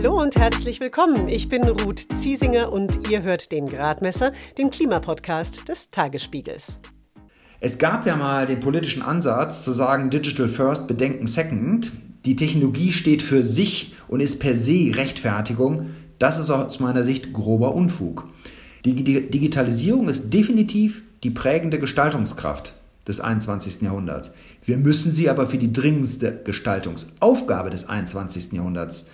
Hallo 0.00 0.22
und 0.22 0.36
herzlich 0.36 0.78
willkommen. 0.78 1.26
Ich 1.26 1.48
bin 1.48 1.64
Ruth 1.64 2.06
Ziesinger 2.14 2.70
und 2.70 3.10
ihr 3.10 3.22
hört 3.22 3.50
den 3.50 3.66
Gradmesser, 3.66 4.30
den 4.56 4.70
Klimapodcast 4.70 5.68
des 5.68 5.90
Tagesspiegels. 5.90 6.78
Es 7.58 7.78
gab 7.78 8.06
ja 8.06 8.14
mal 8.14 8.46
den 8.46 8.60
politischen 8.60 9.02
Ansatz 9.02 9.64
zu 9.64 9.72
sagen, 9.72 10.08
Digital 10.10 10.48
First, 10.48 10.86
Bedenken 10.86 11.26
Second. 11.26 11.90
Die 12.24 12.36
Technologie 12.36 12.92
steht 12.92 13.22
für 13.22 13.42
sich 13.42 13.96
und 14.06 14.20
ist 14.20 14.38
per 14.38 14.54
se 14.54 14.92
Rechtfertigung. 14.94 15.90
Das 16.20 16.38
ist 16.38 16.48
aus 16.48 16.78
meiner 16.78 17.02
Sicht 17.02 17.32
grober 17.32 17.74
Unfug. 17.74 18.28
Die 18.84 18.94
Digitalisierung 18.94 20.08
ist 20.08 20.32
definitiv 20.32 21.02
die 21.24 21.30
prägende 21.30 21.80
Gestaltungskraft 21.80 22.74
des 23.08 23.18
21. 23.18 23.82
Jahrhunderts. 23.82 24.30
Wir 24.62 24.76
müssen 24.76 25.10
sie 25.10 25.28
aber 25.28 25.48
für 25.48 25.58
die 25.58 25.72
dringendste 25.72 26.40
Gestaltungsaufgabe 26.44 27.70
des 27.70 27.88
21. 27.88 28.52
Jahrhunderts 28.52 29.10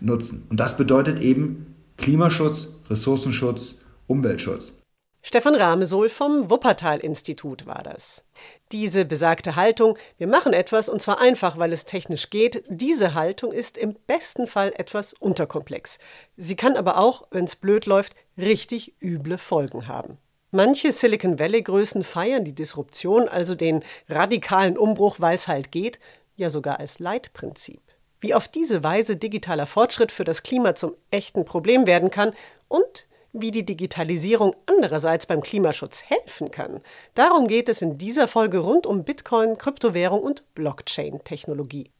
nutzen. 0.00 0.46
Und 0.50 0.60
das 0.60 0.76
bedeutet 0.76 1.20
eben 1.20 1.74
Klimaschutz, 1.96 2.68
Ressourcenschutz, 2.88 3.74
Umweltschutz. 4.06 4.74
Stefan 5.20 5.56
Ramesohl 5.56 6.08
vom 6.08 6.48
Wuppertal-Institut 6.48 7.66
war 7.66 7.82
das. 7.82 8.24
Diese 8.72 9.04
besagte 9.04 9.56
Haltung, 9.56 9.98
wir 10.16 10.28
machen 10.28 10.52
etwas 10.52 10.88
und 10.88 11.02
zwar 11.02 11.20
einfach, 11.20 11.58
weil 11.58 11.72
es 11.72 11.84
technisch 11.84 12.30
geht, 12.30 12.64
diese 12.68 13.14
Haltung 13.14 13.52
ist 13.52 13.76
im 13.76 13.96
besten 14.06 14.46
Fall 14.46 14.72
etwas 14.76 15.12
unterkomplex. 15.12 15.98
Sie 16.36 16.56
kann 16.56 16.76
aber 16.76 16.96
auch, 16.96 17.26
wenn 17.30 17.44
es 17.44 17.56
blöd 17.56 17.84
läuft, 17.86 18.14
richtig 18.38 18.94
üble 19.02 19.38
Folgen 19.38 19.88
haben. 19.88 20.18
Manche 20.50 20.92
Silicon 20.92 21.38
Valley-Größen 21.38 22.04
feiern 22.04 22.44
die 22.46 22.54
Disruption, 22.54 23.28
also 23.28 23.54
den 23.54 23.84
radikalen 24.08 24.78
Umbruch, 24.78 25.16
weil 25.18 25.36
es 25.36 25.46
halt 25.46 25.72
geht, 25.72 25.98
ja 26.36 26.48
sogar 26.48 26.80
als 26.80 27.00
Leitprinzip. 27.00 27.82
Wie 28.20 28.34
auf 28.34 28.48
diese 28.48 28.82
Weise 28.82 29.16
digitaler 29.16 29.66
Fortschritt 29.66 30.12
für 30.12 30.24
das 30.24 30.42
Klima 30.42 30.74
zum 30.74 30.94
echten 31.10 31.44
Problem 31.44 31.86
werden 31.86 32.10
kann 32.10 32.32
und 32.68 33.06
wie 33.32 33.50
die 33.50 33.64
Digitalisierung 33.64 34.56
andererseits 34.66 35.26
beim 35.26 35.40
Klimaschutz 35.40 36.02
helfen 36.02 36.50
kann. 36.50 36.80
Darum 37.14 37.46
geht 37.46 37.68
es 37.68 37.82
in 37.82 37.98
dieser 37.98 38.26
Folge 38.26 38.58
rund 38.58 38.86
um 38.86 39.04
Bitcoin, 39.04 39.58
Kryptowährung 39.58 40.20
und 40.20 40.42
Blockchain-Technologie. 40.54 41.90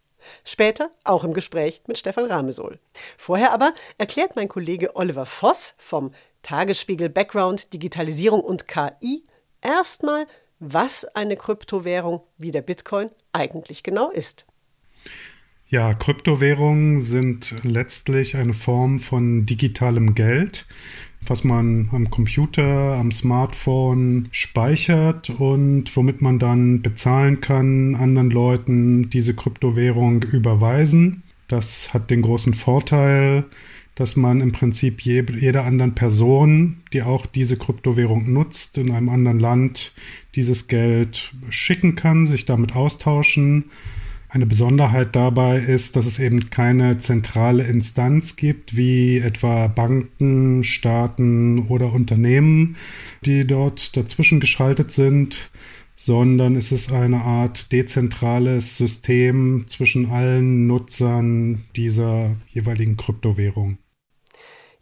Später 0.44 0.90
auch 1.04 1.24
im 1.24 1.34
Gespräch 1.34 1.82
mit 1.86 1.98
Stefan 1.98 2.26
Ramesohl. 2.26 2.78
Vorher 3.16 3.52
aber 3.52 3.72
erklärt 3.98 4.36
mein 4.36 4.48
Kollege 4.48 4.96
Oliver 4.96 5.26
Voss 5.26 5.74
vom 5.78 6.12
Tagesspiegel 6.42 7.08
Background 7.08 7.72
Digitalisierung 7.72 8.40
und 8.40 8.66
KI 8.66 9.24
erstmal, 9.60 10.26
was 10.58 11.04
eine 11.04 11.36
Kryptowährung 11.36 12.22
wie 12.36 12.50
der 12.50 12.62
Bitcoin 12.62 13.10
eigentlich 13.32 13.82
genau 13.82 14.10
ist. 14.10 14.44
Ja, 15.70 15.92
Kryptowährungen 15.92 17.02
sind 17.02 17.54
letztlich 17.62 18.36
eine 18.36 18.54
Form 18.54 18.98
von 18.98 19.44
digitalem 19.44 20.14
Geld, 20.14 20.66
was 21.26 21.44
man 21.44 21.90
am 21.92 22.08
Computer, 22.10 22.94
am 22.94 23.12
Smartphone 23.12 24.28
speichert 24.32 25.28
und 25.28 25.94
womit 25.94 26.22
man 26.22 26.38
dann 26.38 26.80
bezahlen 26.80 27.42
kann, 27.42 27.96
anderen 27.96 28.30
Leuten 28.30 29.10
diese 29.10 29.34
Kryptowährung 29.34 30.22
überweisen. 30.22 31.22
Das 31.48 31.92
hat 31.92 32.10
den 32.10 32.22
großen 32.22 32.54
Vorteil, 32.54 33.44
dass 33.94 34.16
man 34.16 34.40
im 34.40 34.52
Prinzip 34.52 35.02
jeder 35.02 35.64
anderen 35.64 35.94
Person, 35.94 36.78
die 36.94 37.02
auch 37.02 37.26
diese 37.26 37.58
Kryptowährung 37.58 38.32
nutzt, 38.32 38.78
in 38.78 38.90
einem 38.90 39.10
anderen 39.10 39.38
Land 39.38 39.92
dieses 40.34 40.66
Geld 40.66 41.34
schicken 41.50 41.94
kann, 41.94 42.24
sich 42.24 42.46
damit 42.46 42.74
austauschen 42.74 43.64
eine 44.28 44.46
Besonderheit 44.46 45.16
dabei 45.16 45.58
ist, 45.58 45.96
dass 45.96 46.06
es 46.06 46.18
eben 46.18 46.50
keine 46.50 46.98
zentrale 46.98 47.64
Instanz 47.64 48.36
gibt, 48.36 48.76
wie 48.76 49.18
etwa 49.18 49.68
Banken, 49.68 50.64
Staaten 50.64 51.66
oder 51.68 51.92
Unternehmen, 51.92 52.76
die 53.24 53.46
dort 53.46 53.96
dazwischen 53.96 54.40
geschaltet 54.40 54.92
sind, 54.92 55.50
sondern 55.96 56.56
es 56.56 56.70
ist 56.70 56.92
eine 56.92 57.22
Art 57.22 57.72
dezentrales 57.72 58.76
System 58.76 59.64
zwischen 59.66 60.10
allen 60.10 60.66
Nutzern 60.66 61.64
dieser 61.74 62.36
jeweiligen 62.52 62.96
Kryptowährung. 62.96 63.78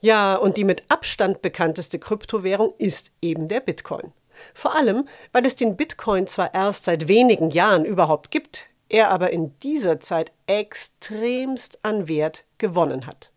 Ja, 0.00 0.34
und 0.34 0.56
die 0.56 0.64
mit 0.64 0.84
Abstand 0.88 1.40
bekannteste 1.40 1.98
Kryptowährung 1.98 2.74
ist 2.78 3.12
eben 3.22 3.48
der 3.48 3.60
Bitcoin. 3.60 4.12
Vor 4.52 4.76
allem, 4.76 5.08
weil 5.32 5.46
es 5.46 5.56
den 5.56 5.76
Bitcoin 5.76 6.26
zwar 6.26 6.52
erst 6.52 6.84
seit 6.84 7.08
wenigen 7.08 7.50
Jahren 7.50 7.84
überhaupt 7.84 8.30
gibt, 8.30 8.68
er 8.88 9.10
aber 9.10 9.30
in 9.30 9.58
dieser 9.60 10.00
Zeit 10.00 10.32
extremst 10.46 11.78
an 11.82 12.08
Wert 12.08 12.44
gewonnen 12.58 13.06
hat. 13.06 13.30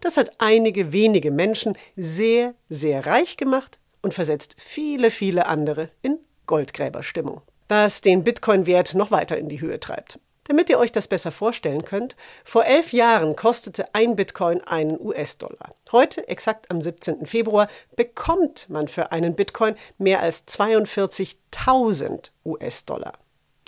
Das 0.00 0.16
hat 0.16 0.32
einige 0.38 0.92
wenige 0.92 1.30
Menschen 1.30 1.76
sehr, 1.96 2.54
sehr 2.68 3.06
reich 3.06 3.36
gemacht 3.36 3.78
und 4.02 4.14
versetzt 4.14 4.56
viele, 4.58 5.10
viele 5.10 5.46
andere 5.46 5.90
in 6.02 6.18
Goldgräberstimmung, 6.46 7.40
was 7.68 8.00
den 8.00 8.24
Bitcoin-Wert 8.24 8.94
noch 8.94 9.10
weiter 9.10 9.38
in 9.38 9.48
die 9.48 9.60
Höhe 9.60 9.80
treibt. 9.80 10.18
Damit 10.44 10.68
ihr 10.68 10.78
euch 10.78 10.90
das 10.90 11.06
besser 11.06 11.30
vorstellen 11.30 11.84
könnt, 11.84 12.16
vor 12.44 12.64
elf 12.64 12.92
Jahren 12.92 13.36
kostete 13.36 13.94
ein 13.94 14.16
Bitcoin 14.16 14.60
einen 14.60 15.00
US-Dollar. 15.00 15.76
Heute, 15.92 16.26
exakt 16.26 16.68
am 16.70 16.80
17. 16.80 17.26
Februar, 17.26 17.68
bekommt 17.94 18.68
man 18.68 18.88
für 18.88 19.12
einen 19.12 19.36
Bitcoin 19.36 19.76
mehr 19.98 20.20
als 20.20 20.46
42.000 20.48 22.30
US-Dollar. 22.44 23.12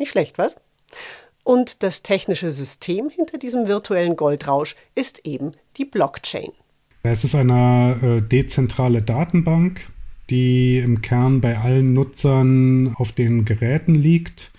Nicht 0.00 0.10
schlecht, 0.10 0.36
was? 0.36 0.56
Und 1.44 1.82
das 1.82 2.02
technische 2.02 2.50
System 2.50 3.08
hinter 3.10 3.38
diesem 3.38 3.68
virtuellen 3.68 4.16
Goldrausch 4.16 4.74
ist 4.94 5.24
eben 5.24 5.52
die 5.76 5.84
Blockchain. 5.84 6.50
Es 7.02 7.22
ist 7.22 7.34
eine 7.34 7.98
äh, 8.02 8.20
dezentrale 8.22 9.02
Datenbank, 9.02 9.86
die 10.30 10.78
im 10.78 11.02
Kern 11.02 11.42
bei 11.42 11.58
allen 11.58 11.92
Nutzern 11.92 12.94
auf 12.96 13.12
den 13.12 13.44
Geräten 13.44 13.94
liegt 13.94 14.50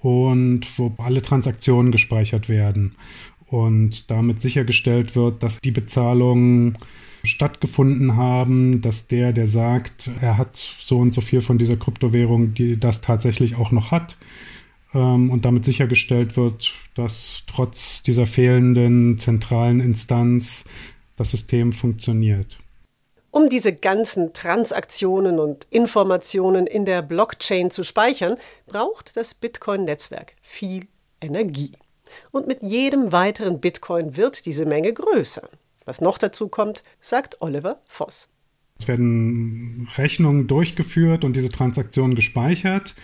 und 0.00 0.66
wo 0.78 0.92
alle 0.98 1.22
Transaktionen 1.22 1.90
gespeichert 1.90 2.50
werden 2.50 2.94
und 3.46 4.10
damit 4.10 4.42
sichergestellt 4.42 5.16
wird, 5.16 5.42
dass 5.42 5.60
die 5.60 5.70
Bezahlungen 5.70 6.76
stattgefunden 7.24 8.16
haben, 8.16 8.82
dass 8.82 9.06
der, 9.06 9.32
der 9.32 9.46
sagt, 9.46 10.10
er 10.20 10.36
hat 10.36 10.56
so 10.56 10.98
und 10.98 11.14
so 11.14 11.20
viel 11.20 11.40
von 11.40 11.58
dieser 11.58 11.76
Kryptowährung, 11.76 12.54
die 12.54 12.78
das 12.78 13.00
tatsächlich 13.00 13.56
auch 13.56 13.70
noch 13.72 13.90
hat, 13.90 14.16
ähm, 14.96 15.30
und 15.30 15.44
damit 15.44 15.64
sichergestellt 15.64 16.36
wird, 16.36 16.72
dass 16.94 17.42
trotz 17.46 18.02
dieser 18.02 18.26
fehlenden 18.26 19.18
zentralen 19.18 19.80
Instanz 19.80 20.64
das 21.16 21.30
System 21.30 21.72
funktioniert. 21.72 22.58
Um 23.30 23.50
diese 23.50 23.74
ganzen 23.74 24.32
Transaktionen 24.32 25.38
und 25.38 25.66
Informationen 25.70 26.66
in 26.66 26.86
der 26.86 27.02
Blockchain 27.02 27.70
zu 27.70 27.84
speichern, 27.84 28.36
braucht 28.66 29.16
das 29.16 29.34
Bitcoin-Netzwerk 29.34 30.34
viel 30.40 30.86
Energie. 31.20 31.72
Und 32.30 32.46
mit 32.46 32.62
jedem 32.62 33.12
weiteren 33.12 33.60
Bitcoin 33.60 34.16
wird 34.16 34.46
diese 34.46 34.64
Menge 34.64 34.92
größer. 34.94 35.48
Was 35.84 36.00
noch 36.00 36.16
dazu 36.16 36.48
kommt, 36.48 36.82
sagt 37.00 37.42
Oliver 37.42 37.82
Voss. 37.88 38.30
Es 38.78 38.88
werden 38.88 39.88
Rechnungen 39.96 40.46
durchgeführt 40.46 41.24
und 41.24 41.36
diese 41.36 41.48
Transaktionen 41.50 42.14
gespeichert. 42.14 42.94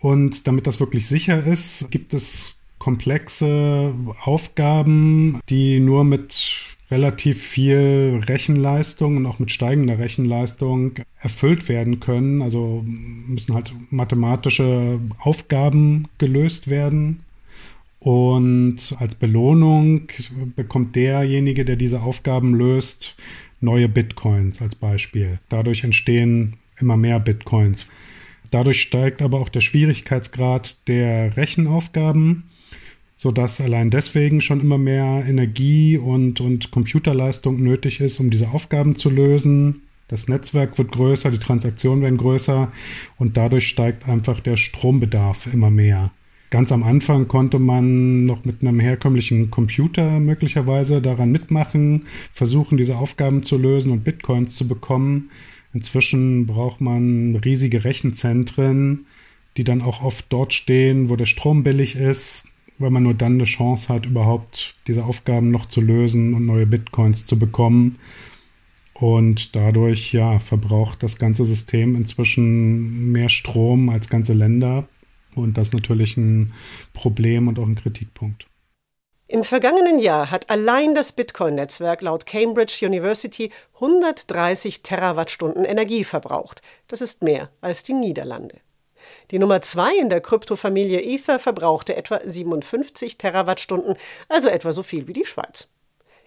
Und 0.00 0.46
damit 0.46 0.66
das 0.66 0.80
wirklich 0.80 1.06
sicher 1.06 1.46
ist, 1.46 1.90
gibt 1.90 2.14
es 2.14 2.56
komplexe 2.78 3.94
Aufgaben, 4.24 5.40
die 5.48 5.80
nur 5.80 6.04
mit 6.04 6.76
relativ 6.90 7.42
viel 7.42 8.20
Rechenleistung 8.26 9.18
und 9.18 9.26
auch 9.26 9.38
mit 9.38 9.50
steigender 9.50 9.98
Rechenleistung 9.98 10.92
erfüllt 11.20 11.68
werden 11.68 12.00
können. 12.00 12.42
Also 12.42 12.84
müssen 12.86 13.54
halt 13.54 13.72
mathematische 13.90 14.98
Aufgaben 15.18 16.08
gelöst 16.18 16.68
werden. 16.68 17.20
Und 18.00 18.96
als 18.98 19.14
Belohnung 19.14 20.08
bekommt 20.56 20.96
derjenige, 20.96 21.66
der 21.66 21.76
diese 21.76 22.00
Aufgaben 22.00 22.54
löst, 22.54 23.14
neue 23.60 23.88
Bitcoins 23.88 24.62
als 24.62 24.74
Beispiel. 24.74 25.38
Dadurch 25.50 25.84
entstehen 25.84 26.54
immer 26.78 26.96
mehr 26.96 27.20
Bitcoins. 27.20 27.88
Dadurch 28.50 28.80
steigt 28.80 29.22
aber 29.22 29.40
auch 29.40 29.48
der 29.48 29.60
Schwierigkeitsgrad 29.60 30.88
der 30.88 31.36
Rechenaufgaben, 31.36 32.44
sodass 33.16 33.60
allein 33.60 33.90
deswegen 33.90 34.40
schon 34.40 34.60
immer 34.60 34.78
mehr 34.78 35.24
Energie 35.26 35.96
und, 35.98 36.40
und 36.40 36.70
Computerleistung 36.70 37.62
nötig 37.62 38.00
ist, 38.00 38.18
um 38.18 38.30
diese 38.30 38.50
Aufgaben 38.50 38.96
zu 38.96 39.10
lösen. 39.10 39.82
Das 40.08 40.26
Netzwerk 40.26 40.76
wird 40.78 40.90
größer, 40.90 41.30
die 41.30 41.38
Transaktionen 41.38 42.02
werden 42.02 42.18
größer 42.18 42.72
und 43.18 43.36
dadurch 43.36 43.68
steigt 43.68 44.08
einfach 44.08 44.40
der 44.40 44.56
Strombedarf 44.56 45.46
immer 45.52 45.70
mehr. 45.70 46.10
Ganz 46.50 46.72
am 46.72 46.82
Anfang 46.82 47.28
konnte 47.28 47.60
man 47.60 48.24
noch 48.24 48.44
mit 48.44 48.60
einem 48.60 48.80
herkömmlichen 48.80 49.52
Computer 49.52 50.18
möglicherweise 50.18 51.00
daran 51.00 51.30
mitmachen, 51.30 52.06
versuchen, 52.32 52.76
diese 52.76 52.96
Aufgaben 52.96 53.44
zu 53.44 53.56
lösen 53.56 53.92
und 53.92 54.02
Bitcoins 54.02 54.56
zu 54.56 54.66
bekommen. 54.66 55.30
Inzwischen 55.72 56.46
braucht 56.46 56.80
man 56.80 57.36
riesige 57.36 57.84
Rechenzentren, 57.84 59.06
die 59.56 59.64
dann 59.64 59.82
auch 59.82 60.02
oft 60.02 60.26
dort 60.28 60.52
stehen, 60.52 61.08
wo 61.08 61.16
der 61.16 61.26
Strom 61.26 61.62
billig 61.62 61.96
ist, 61.96 62.44
weil 62.78 62.90
man 62.90 63.02
nur 63.02 63.14
dann 63.14 63.34
eine 63.34 63.44
Chance 63.44 63.92
hat, 63.92 64.06
überhaupt 64.06 64.74
diese 64.86 65.04
Aufgaben 65.04 65.50
noch 65.50 65.66
zu 65.66 65.80
lösen 65.80 66.34
und 66.34 66.46
neue 66.46 66.66
Bitcoins 66.66 67.26
zu 67.26 67.38
bekommen. 67.38 67.98
Und 68.94 69.56
dadurch, 69.56 70.12
ja, 70.12 70.38
verbraucht 70.38 71.02
das 71.02 71.16
ganze 71.16 71.44
System 71.44 71.94
inzwischen 71.94 73.12
mehr 73.12 73.28
Strom 73.28 73.88
als 73.88 74.08
ganze 74.08 74.34
Länder. 74.34 74.88
Und 75.34 75.56
das 75.56 75.68
ist 75.68 75.74
natürlich 75.74 76.16
ein 76.16 76.52
Problem 76.92 77.48
und 77.48 77.58
auch 77.58 77.66
ein 77.66 77.76
Kritikpunkt. 77.76 78.49
Im 79.30 79.44
vergangenen 79.44 80.00
Jahr 80.00 80.32
hat 80.32 80.50
allein 80.50 80.92
das 80.92 81.12
Bitcoin-Netzwerk 81.12 82.02
laut 82.02 82.26
Cambridge 82.26 82.84
University 82.84 83.52
130 83.74 84.82
Terawattstunden 84.82 85.64
Energie 85.64 86.02
verbraucht. 86.02 86.62
Das 86.88 87.00
ist 87.00 87.22
mehr 87.22 87.48
als 87.60 87.84
die 87.84 87.92
Niederlande. 87.92 88.56
Die 89.30 89.38
Nummer 89.38 89.62
zwei 89.62 89.94
in 89.94 90.08
der 90.08 90.20
Kryptofamilie 90.20 91.00
Ether 91.00 91.38
verbrauchte 91.38 91.94
etwa 91.94 92.18
57 92.24 93.18
Terawattstunden, 93.18 93.94
also 94.28 94.48
etwa 94.48 94.72
so 94.72 94.82
viel 94.82 95.06
wie 95.06 95.12
die 95.12 95.24
Schweiz. 95.26 95.68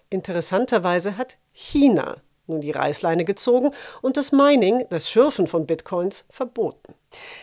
Interessanterweise 0.10 1.18
hat 1.18 1.36
China 1.52 2.22
nun 2.48 2.62
die 2.62 2.72
Reißleine 2.72 3.26
gezogen 3.26 3.72
und 4.02 4.16
das 4.16 4.32
Mining, 4.32 4.86
das 4.90 5.10
Schürfen 5.10 5.48
von 5.48 5.66
Bitcoins, 5.66 6.24
verboten. 6.30 6.94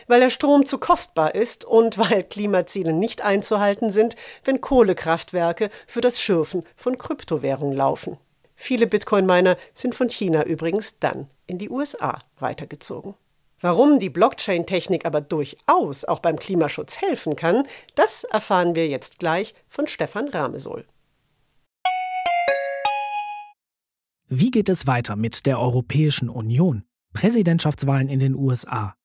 Weil 0.07 0.19
der 0.19 0.29
Strom 0.29 0.65
zu 0.65 0.77
kostbar 0.77 1.35
ist 1.35 1.65
und 1.65 1.97
weil 1.97 2.23
Klimaziele 2.23 2.93
nicht 2.93 3.21
einzuhalten 3.23 3.89
sind, 3.91 4.15
wenn 4.43 4.61
Kohlekraftwerke 4.61 5.69
für 5.87 6.01
das 6.01 6.21
Schürfen 6.21 6.63
von 6.75 6.97
Kryptowährungen 6.97 7.75
laufen. 7.75 8.17
Viele 8.55 8.85
Bitcoin-Miner 8.87 9.57
sind 9.73 9.95
von 9.95 10.09
China 10.09 10.43
übrigens 10.43 10.99
dann 10.99 11.27
in 11.47 11.57
die 11.57 11.69
USA 11.69 12.19
weitergezogen. 12.39 13.15
Warum 13.59 13.99
die 13.99 14.09
Blockchain-Technik 14.09 15.05
aber 15.05 15.21
durchaus 15.21 16.05
auch 16.05 16.19
beim 16.19 16.37
Klimaschutz 16.37 16.99
helfen 16.99 17.35
kann, 17.35 17.63
das 17.95 18.23
erfahren 18.23 18.75
wir 18.75 18.87
jetzt 18.87 19.19
gleich 19.19 19.53
von 19.67 19.87
Stefan 19.87 20.29
Ramesohl. 20.29 20.85
Wie 24.27 24.49
geht 24.49 24.69
es 24.69 24.87
weiter 24.87 25.15
mit 25.15 25.45
der 25.45 25.59
Europäischen 25.59 26.29
Union? 26.29 26.83
Präsidentschaftswahlen 27.13 28.07
in 28.07 28.19
den 28.19 28.33
USA, 28.33 28.95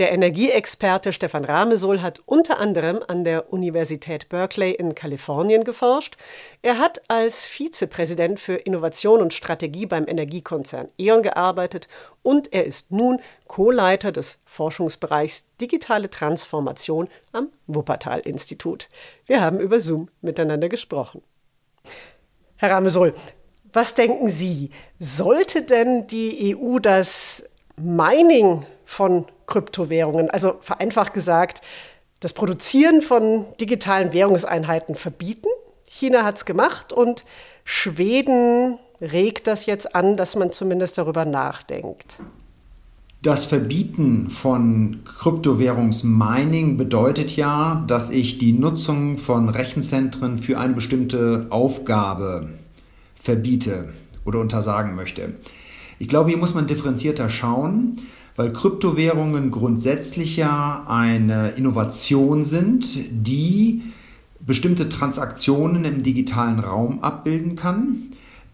Der 0.00 0.12
Energieexperte 0.12 1.12
Stefan 1.12 1.44
Ramesohl 1.44 2.00
hat 2.00 2.22
unter 2.24 2.58
anderem 2.58 3.00
an 3.06 3.22
der 3.22 3.52
Universität 3.52 4.30
Berkeley 4.30 4.70
in 4.70 4.94
Kalifornien 4.94 5.62
geforscht. 5.62 6.16
Er 6.62 6.78
hat 6.78 7.02
als 7.08 7.44
Vizepräsident 7.44 8.40
für 8.40 8.54
Innovation 8.54 9.20
und 9.20 9.34
Strategie 9.34 9.84
beim 9.84 10.08
Energiekonzern 10.08 10.88
E.ON 10.96 11.22
gearbeitet 11.22 11.86
und 12.22 12.50
er 12.54 12.64
ist 12.64 12.90
nun 12.90 13.20
Co-Leiter 13.46 14.10
des 14.10 14.38
Forschungsbereichs 14.46 15.44
Digitale 15.60 16.08
Transformation 16.08 17.06
am 17.32 17.48
Wuppertal-Institut. 17.66 18.88
Wir 19.26 19.42
haben 19.42 19.60
über 19.60 19.80
Zoom 19.80 20.08
miteinander 20.22 20.70
gesprochen. 20.70 21.22
Herr 22.56 22.70
Ramesohl, 22.70 23.14
was 23.74 23.94
denken 23.94 24.30
Sie? 24.30 24.70
Sollte 24.98 25.60
denn 25.60 26.06
die 26.06 26.56
EU 26.56 26.78
das 26.78 27.44
Mining 27.76 28.64
von 28.86 29.26
Kryptowährungen, 29.50 30.30
also 30.30 30.54
vereinfacht 30.62 31.12
gesagt, 31.12 31.60
das 32.20 32.32
Produzieren 32.32 33.02
von 33.02 33.46
digitalen 33.60 34.14
Währungseinheiten 34.14 34.94
verbieten. 34.94 35.48
China 35.88 36.24
hat 36.24 36.38
es 36.38 36.44
gemacht 36.46 36.92
und 36.92 37.24
Schweden 37.64 38.78
regt 39.00 39.46
das 39.46 39.66
jetzt 39.66 39.94
an, 39.94 40.16
dass 40.16 40.36
man 40.36 40.50
zumindest 40.50 40.96
darüber 40.98 41.24
nachdenkt. 41.24 42.18
Das 43.22 43.44
Verbieten 43.44 44.30
von 44.30 45.00
Kryptowährungsmining 45.04 46.78
bedeutet 46.78 47.36
ja, 47.36 47.84
dass 47.86 48.08
ich 48.08 48.38
die 48.38 48.54
Nutzung 48.54 49.18
von 49.18 49.50
Rechenzentren 49.50 50.38
für 50.38 50.58
eine 50.58 50.72
bestimmte 50.72 51.46
Aufgabe 51.50 52.48
verbiete 53.14 53.92
oder 54.24 54.40
untersagen 54.40 54.94
möchte. 54.94 55.34
Ich 55.98 56.08
glaube, 56.08 56.30
hier 56.30 56.38
muss 56.38 56.54
man 56.54 56.66
differenzierter 56.66 57.28
schauen 57.28 58.00
weil 58.40 58.54
Kryptowährungen 58.54 59.50
grundsätzlich 59.50 60.38
ja 60.38 60.84
eine 60.88 61.50
Innovation 61.50 62.46
sind, 62.46 62.86
die 63.10 63.82
bestimmte 64.40 64.88
Transaktionen 64.88 65.84
im 65.84 66.02
digitalen 66.02 66.58
Raum 66.58 67.00
abbilden 67.00 67.54
kann. 67.54 67.96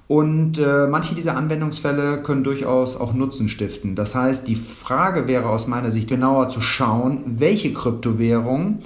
Und 0.08 0.58
äh, 0.58 0.88
manche 0.88 1.14
dieser 1.14 1.36
Anwendungsfälle 1.36 2.20
können 2.20 2.42
durchaus 2.42 2.96
auch 2.96 3.14
Nutzen 3.14 3.48
stiften. 3.48 3.94
Das 3.94 4.16
heißt, 4.16 4.48
die 4.48 4.56
Frage 4.56 5.28
wäre 5.28 5.48
aus 5.48 5.68
meiner 5.68 5.92
Sicht 5.92 6.08
genauer 6.08 6.48
zu 6.48 6.60
schauen, 6.60 7.22
welche 7.38 7.72
Kryptowährung 7.72 8.80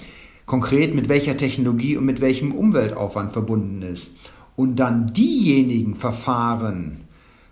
konkret 0.44 0.94
mit 0.94 1.08
welcher 1.08 1.38
Technologie 1.38 1.96
und 1.96 2.04
mit 2.04 2.20
welchem 2.20 2.52
Umweltaufwand 2.52 3.32
verbunden 3.32 3.80
ist. 3.80 4.16
Und 4.54 4.76
dann 4.76 5.14
diejenigen 5.14 5.94
Verfahren 5.94 7.08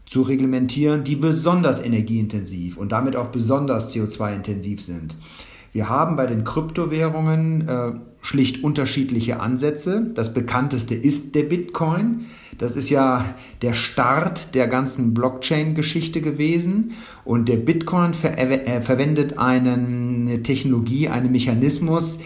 zu 0.09 0.23
reglementieren, 0.23 1.05
die 1.05 1.17
besonders 1.17 1.81
energieintensiv 1.81 2.79
und 2.79 2.93
damit 2.93 3.15
auch 3.15 3.27
besonders 3.27 3.95
CO2-intensiv 3.95 4.83
sind. 4.83 5.15
Wir 5.73 5.91
haben 5.91 6.17
bei 6.17 6.27
den 6.27 6.45
Kryptowährungen 6.45 7.69
äh, 7.69 7.93
schlicht 8.23 8.65
unterschiedliche 8.65 9.39
Ansätze. 9.39 10.11
Das 10.15 10.33
bekannteste 10.33 10.95
ist 10.95 11.35
der 11.35 11.43
Bitcoin. 11.43 12.25
Das 12.57 12.75
ist 12.75 12.89
ja 12.89 13.35
der 13.61 13.75
Start 13.75 14.55
der 14.55 14.67
ganzen 14.67 15.13
Blockchain-Geschichte 15.13 16.23
gewesen. 16.23 16.95
Und 17.27 17.51
der 17.51 17.59
Bitcoin 17.59 18.15
ver 18.15 18.39
äh, 18.39 18.81
verwendet 18.81 19.39
einen, 19.39 20.27
eine 20.27 20.43
Technologie, 20.43 21.09
einen 21.09 21.31
Mechanismus, 21.31 22.19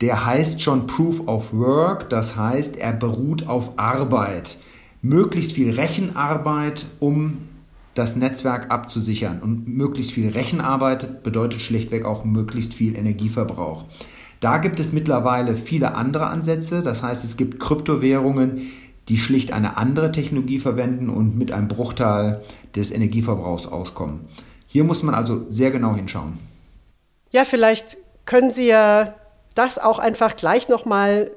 der 0.00 0.24
heißt 0.24 0.62
schon 0.62 0.86
Proof 0.86 1.28
of 1.28 1.52
Work. 1.52 2.08
Das 2.08 2.36
heißt, 2.36 2.78
er 2.78 2.94
beruht 2.94 3.46
auf 3.46 3.78
Arbeit 3.78 4.58
möglichst 5.02 5.52
viel 5.52 5.74
Rechenarbeit, 5.74 6.86
um 6.98 7.38
das 7.94 8.16
Netzwerk 8.16 8.70
abzusichern. 8.70 9.40
Und 9.40 9.68
möglichst 9.68 10.12
viel 10.12 10.28
Rechenarbeit 10.28 11.22
bedeutet 11.22 11.60
schlichtweg 11.60 12.04
auch 12.04 12.24
möglichst 12.24 12.74
viel 12.74 12.96
Energieverbrauch. 12.96 13.84
Da 14.40 14.58
gibt 14.58 14.78
es 14.78 14.92
mittlerweile 14.92 15.56
viele 15.56 15.94
andere 15.94 16.26
Ansätze. 16.26 16.82
Das 16.82 17.02
heißt, 17.02 17.24
es 17.24 17.36
gibt 17.36 17.58
Kryptowährungen, 17.58 18.70
die 19.08 19.18
schlicht 19.18 19.52
eine 19.52 19.76
andere 19.76 20.12
Technologie 20.12 20.60
verwenden 20.60 21.08
und 21.08 21.36
mit 21.36 21.50
einem 21.50 21.68
Bruchteil 21.68 22.40
des 22.76 22.92
Energieverbrauchs 22.92 23.66
auskommen. 23.66 24.20
Hier 24.66 24.84
muss 24.84 25.02
man 25.02 25.14
also 25.14 25.48
sehr 25.48 25.70
genau 25.70 25.94
hinschauen. 25.94 26.34
Ja, 27.30 27.44
vielleicht 27.44 27.96
können 28.26 28.50
Sie 28.50 28.66
ja 28.66 29.14
das 29.54 29.78
auch 29.78 29.98
einfach 29.98 30.36
gleich 30.36 30.68
noch 30.68 30.84
mal 30.84 31.30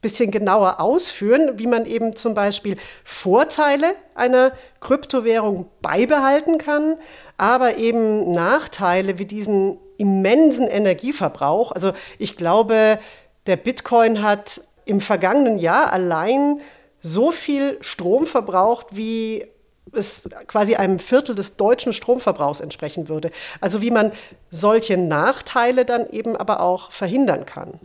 bisschen 0.00 0.30
genauer 0.30 0.80
ausführen, 0.80 1.58
wie 1.58 1.66
man 1.66 1.86
eben 1.86 2.14
zum 2.14 2.34
Beispiel 2.34 2.76
Vorteile 3.04 3.94
einer 4.14 4.52
Kryptowährung 4.80 5.68
beibehalten 5.82 6.58
kann, 6.58 6.96
aber 7.36 7.76
eben 7.76 8.30
Nachteile 8.30 9.18
wie 9.18 9.26
diesen 9.26 9.78
immensen 9.96 10.68
Energieverbrauch. 10.68 11.72
Also 11.72 11.92
ich 12.18 12.36
glaube, 12.36 12.98
der 13.46 13.56
Bitcoin 13.56 14.22
hat 14.22 14.60
im 14.84 15.00
vergangenen 15.00 15.58
Jahr 15.58 15.92
allein 15.92 16.60
so 17.00 17.30
viel 17.30 17.78
Strom 17.80 18.26
verbraucht, 18.26 18.88
wie 18.96 19.46
es 19.92 20.22
quasi 20.46 20.76
einem 20.76 20.98
Viertel 20.98 21.34
des 21.34 21.56
deutschen 21.56 21.92
Stromverbrauchs 21.92 22.60
entsprechen 22.60 23.08
würde. 23.08 23.30
Also 23.60 23.80
wie 23.80 23.90
man 23.90 24.12
solche 24.50 24.96
Nachteile 24.96 25.84
dann 25.84 26.08
eben 26.10 26.36
aber 26.36 26.60
auch 26.60 26.92
verhindern 26.92 27.46
kann. 27.46 27.80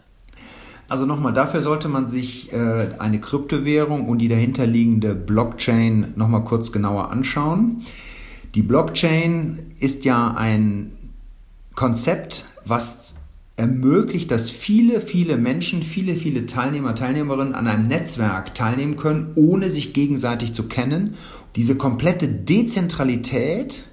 Also 0.93 1.07
nochmal, 1.07 1.33
dafür 1.33 1.63
sollte 1.63 1.89
man 1.89 2.05
sich 2.05 2.53
äh, 2.53 2.89
eine 2.99 3.19
Kryptowährung 3.19 4.07
und 4.07 4.19
die 4.19 4.27
dahinterliegende 4.27 5.15
Blockchain 5.15 6.13
nochmal 6.15 6.43
kurz 6.43 6.71
genauer 6.71 7.09
anschauen. 7.09 7.81
Die 8.53 8.61
Blockchain 8.61 9.71
ist 9.79 10.05
ja 10.05 10.35
ein 10.37 10.91
Konzept, 11.73 12.45
was 12.63 13.15
ermöglicht, 13.55 14.29
dass 14.29 14.51
viele, 14.51 15.01
viele 15.01 15.35
Menschen, 15.35 15.81
viele, 15.81 16.15
viele 16.15 16.45
Teilnehmer, 16.45 16.93
Teilnehmerinnen 16.93 17.55
an 17.55 17.65
einem 17.65 17.87
Netzwerk 17.87 18.53
teilnehmen 18.53 18.95
können, 18.95 19.31
ohne 19.33 19.71
sich 19.71 19.93
gegenseitig 19.93 20.53
zu 20.53 20.67
kennen. 20.67 21.15
Diese 21.55 21.73
komplette 21.75 22.27
Dezentralität, 22.27 23.83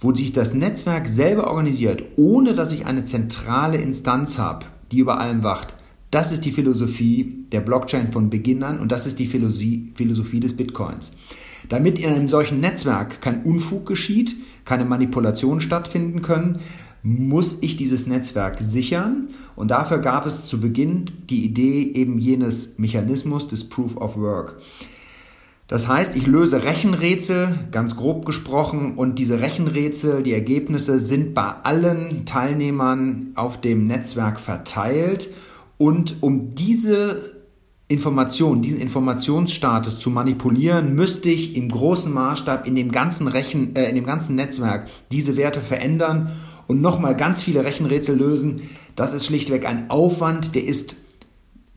wo 0.00 0.14
sich 0.14 0.32
das 0.32 0.54
Netzwerk 0.54 1.06
selber 1.06 1.48
organisiert, 1.48 2.02
ohne 2.16 2.54
dass 2.54 2.72
ich 2.72 2.86
eine 2.86 3.02
zentrale 3.02 3.76
Instanz 3.76 4.38
habe, 4.38 4.64
die 4.90 5.00
über 5.00 5.20
allem 5.20 5.42
wacht, 5.42 5.74
Das 6.10 6.32
ist 6.32 6.44
die 6.44 6.50
Philosophie 6.50 7.46
der 7.52 7.60
Blockchain 7.60 8.10
von 8.10 8.30
Beginn 8.30 8.62
an 8.64 8.80
und 8.80 8.90
das 8.90 9.06
ist 9.06 9.18
die 9.18 9.26
Philosophie 9.26 10.40
des 10.40 10.56
Bitcoins. 10.56 11.12
Damit 11.68 11.98
in 11.98 12.10
einem 12.10 12.26
solchen 12.26 12.58
Netzwerk 12.58 13.20
kein 13.20 13.44
Unfug 13.44 13.86
geschieht, 13.86 14.36
keine 14.64 14.84
Manipulationen 14.84 15.60
stattfinden 15.60 16.22
können, 16.22 16.58
muss 17.02 17.58
ich 17.60 17.76
dieses 17.76 18.06
Netzwerk 18.06 18.60
sichern 18.60 19.28
und 19.54 19.70
dafür 19.70 19.98
gab 19.98 20.26
es 20.26 20.46
zu 20.46 20.60
Beginn 20.60 21.04
die 21.30 21.44
Idee 21.44 21.82
eben 21.94 22.18
jenes 22.18 22.78
Mechanismus 22.78 23.46
des 23.46 23.68
Proof 23.68 23.96
of 23.96 24.16
Work. 24.16 24.60
Das 25.68 25.86
heißt, 25.86 26.16
ich 26.16 26.26
löse 26.26 26.64
Rechenrätsel, 26.64 27.56
ganz 27.70 27.94
grob 27.94 28.26
gesprochen, 28.26 28.96
und 28.96 29.20
diese 29.20 29.40
Rechenrätsel, 29.40 30.24
die 30.24 30.32
Ergebnisse 30.32 30.98
sind 30.98 31.32
bei 31.32 31.44
allen 31.62 32.26
Teilnehmern 32.26 33.28
auf 33.36 33.60
dem 33.60 33.84
Netzwerk 33.84 34.40
verteilt. 34.40 35.30
Und 35.80 36.16
um 36.20 36.54
diese 36.54 37.40
Information, 37.88 38.60
diesen 38.60 38.82
Informationsstatus 38.82 39.98
zu 39.98 40.10
manipulieren, 40.10 40.94
müsste 40.94 41.30
ich 41.30 41.56
im 41.56 41.70
großen 41.70 42.12
Maßstab 42.12 42.66
in 42.66 42.74
dem 42.74 42.92
ganzen 42.92 43.28
Rechen, 43.28 43.74
äh, 43.74 43.88
in 43.88 43.94
dem 43.94 44.04
ganzen 44.04 44.36
Netzwerk 44.36 44.90
diese 45.10 45.38
Werte 45.38 45.62
verändern 45.62 46.32
und 46.66 46.82
nochmal 46.82 47.16
ganz 47.16 47.42
viele 47.42 47.64
Rechenrätsel 47.64 48.14
lösen. 48.14 48.68
Das 48.94 49.14
ist 49.14 49.24
schlichtweg 49.24 49.64
ein 49.64 49.88
Aufwand, 49.88 50.54
der 50.54 50.66
ist 50.66 50.96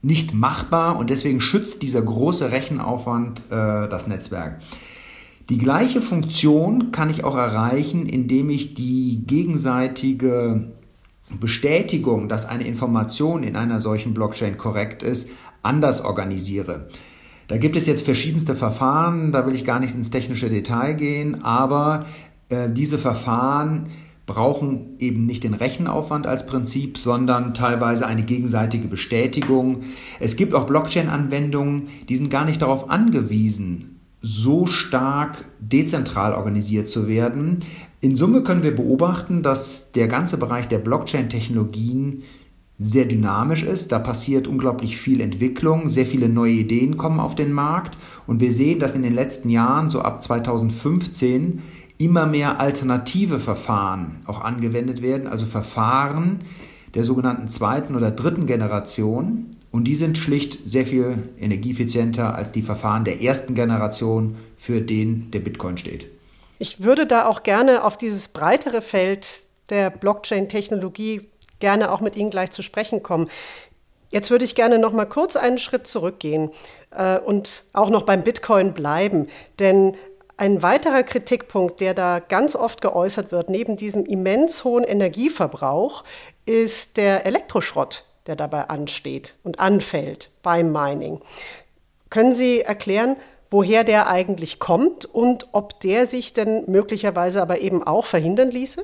nicht 0.01 0.33
machbar 0.33 0.99
und 0.99 1.09
deswegen 1.09 1.39
schützt 1.39 1.81
dieser 1.81 2.01
große 2.01 2.51
Rechenaufwand 2.51 3.43
äh, 3.51 3.87
das 3.87 4.07
Netzwerk. 4.07 4.59
Die 5.49 5.57
gleiche 5.57 6.01
Funktion 6.01 6.91
kann 6.91 7.09
ich 7.09 7.23
auch 7.23 7.37
erreichen, 7.37 8.05
indem 8.05 8.49
ich 8.49 8.73
die 8.73 9.23
gegenseitige 9.25 10.73
Bestätigung, 11.39 12.29
dass 12.29 12.47
eine 12.47 12.65
Information 12.65 13.43
in 13.43 13.55
einer 13.55 13.79
solchen 13.79 14.13
Blockchain 14.13 14.57
korrekt 14.57 15.03
ist, 15.03 15.29
anders 15.61 16.01
organisiere. 16.01 16.87
Da 17.47 17.57
gibt 17.57 17.75
es 17.75 17.85
jetzt 17.85 18.03
verschiedenste 18.03 18.55
Verfahren, 18.55 19.31
da 19.31 19.45
will 19.45 19.55
ich 19.55 19.65
gar 19.65 19.79
nicht 19.79 19.95
ins 19.95 20.11
technische 20.11 20.49
Detail 20.49 20.93
gehen, 20.93 21.43
aber 21.43 22.05
äh, 22.49 22.69
diese 22.69 22.97
Verfahren 22.97 23.87
brauchen 24.25 24.97
eben 24.99 25.25
nicht 25.25 25.43
den 25.43 25.53
Rechenaufwand 25.53 26.27
als 26.27 26.45
Prinzip, 26.45 26.97
sondern 26.97 27.53
teilweise 27.53 28.07
eine 28.07 28.23
gegenseitige 28.23 28.87
Bestätigung. 28.87 29.83
Es 30.19 30.37
gibt 30.37 30.53
auch 30.53 30.65
Blockchain-Anwendungen, 30.65 31.89
die 32.07 32.15
sind 32.15 32.29
gar 32.29 32.45
nicht 32.45 32.61
darauf 32.61 32.89
angewiesen, 32.89 33.99
so 34.21 34.65
stark 34.65 35.43
dezentral 35.59 36.33
organisiert 36.33 36.87
zu 36.87 37.07
werden. 37.09 37.59
In 38.03 38.17
Summe 38.17 38.43
können 38.43 38.63
wir 38.63 38.75
beobachten, 38.75 39.43
dass 39.43 39.93
der 39.93 40.09
ganze 40.09 40.37
Bereich 40.37 40.67
der 40.67 40.79
Blockchain-Technologien 40.79 42.23
sehr 42.77 43.05
dynamisch 43.05 43.63
ist. 43.63 43.93
Da 43.93 43.99
passiert 43.99 44.45
unglaublich 44.45 44.97
viel 44.97 45.21
Entwicklung, 45.21 45.87
sehr 45.87 46.05
viele 46.05 46.27
neue 46.27 46.51
Ideen 46.51 46.97
kommen 46.97 47.21
auf 47.21 47.33
den 47.33 47.53
Markt 47.53 47.97
und 48.27 48.41
wir 48.41 48.51
sehen, 48.51 48.79
dass 48.79 48.95
in 48.95 49.03
den 49.03 49.15
letzten 49.15 49.47
Jahren, 49.47 49.89
so 49.89 50.01
ab 50.01 50.21
2015, 50.21 51.61
immer 51.97 52.25
mehr 52.25 52.59
alternative 52.59 53.39
Verfahren 53.39 54.17
auch 54.25 54.41
angewendet 54.41 55.01
werden, 55.01 55.29
also 55.29 55.45
Verfahren 55.45 56.39
der 56.95 57.05
sogenannten 57.05 57.47
zweiten 57.47 57.95
oder 57.95 58.11
dritten 58.11 58.47
Generation. 58.47 59.45
Und 59.71 59.85
die 59.85 59.95
sind 59.95 60.17
schlicht 60.17 60.69
sehr 60.69 60.85
viel 60.85 61.29
energieeffizienter 61.39 62.35
als 62.35 62.51
die 62.51 62.63
Verfahren 62.63 63.05
der 63.05 63.21
ersten 63.21 63.55
Generation, 63.55 64.35
für 64.57 64.81
den 64.81 65.31
der 65.31 65.39
Bitcoin 65.39 65.77
steht. 65.77 66.12
Ich 66.63 66.81
würde 66.81 67.05
da 67.05 67.25
auch 67.25 67.43
gerne 67.43 67.83
auf 67.83 67.97
dieses 67.97 68.29
breitere 68.29 68.81
Feld 68.81 69.27
der 69.69 69.89
Blockchain-Technologie 69.89 71.29
gerne 71.59 71.91
auch 71.91 71.99
mit 71.99 72.15
Ihnen 72.15 72.29
gleich 72.29 72.51
zu 72.51 72.61
sprechen 72.61 73.03
kommen. 73.03 73.29
Jetzt 74.11 74.31
würde 74.31 74.45
ich 74.45 74.55
gerne 74.55 74.79
noch 74.79 74.93
mal 74.93 75.03
kurz 75.03 75.35
einen 75.35 75.57
Schritt 75.57 75.87
zurückgehen 75.87 76.51
äh, 76.91 77.19
und 77.19 77.65
auch 77.73 77.89
noch 77.89 78.03
beim 78.03 78.23
Bitcoin 78.23 78.73
bleiben, 78.73 79.27
denn 79.59 79.97
ein 80.37 80.61
weiterer 80.61 81.03
Kritikpunkt, 81.03 81.81
der 81.81 81.93
da 81.93 82.19
ganz 82.19 82.55
oft 82.55 82.79
geäußert 82.79 83.33
wird, 83.33 83.49
neben 83.49 83.75
diesem 83.75 84.05
immens 84.05 84.63
hohen 84.63 84.85
Energieverbrauch, 84.85 86.05
ist 86.45 86.95
der 86.95 87.25
Elektroschrott, 87.25 88.05
der 88.25 88.37
dabei 88.37 88.69
ansteht 88.69 89.35
und 89.43 89.59
anfällt 89.59 90.29
beim 90.43 90.71
Mining. 90.71 91.19
Können 92.09 92.33
Sie 92.33 92.61
erklären, 92.61 93.17
woher 93.53 93.83
der 93.83 94.09
eigentlich 94.09 94.57
kommt 94.57 95.05
und 95.05 95.47
ob 95.51 95.79
der 95.79 96.07
sich 96.07 96.33
denn 96.33 96.63
möglicherweise 96.67 97.39
aber 97.39 97.61
eben 97.61 97.83
auch 97.83 98.05
verhindern 98.05 98.49
ließe? 98.49 98.83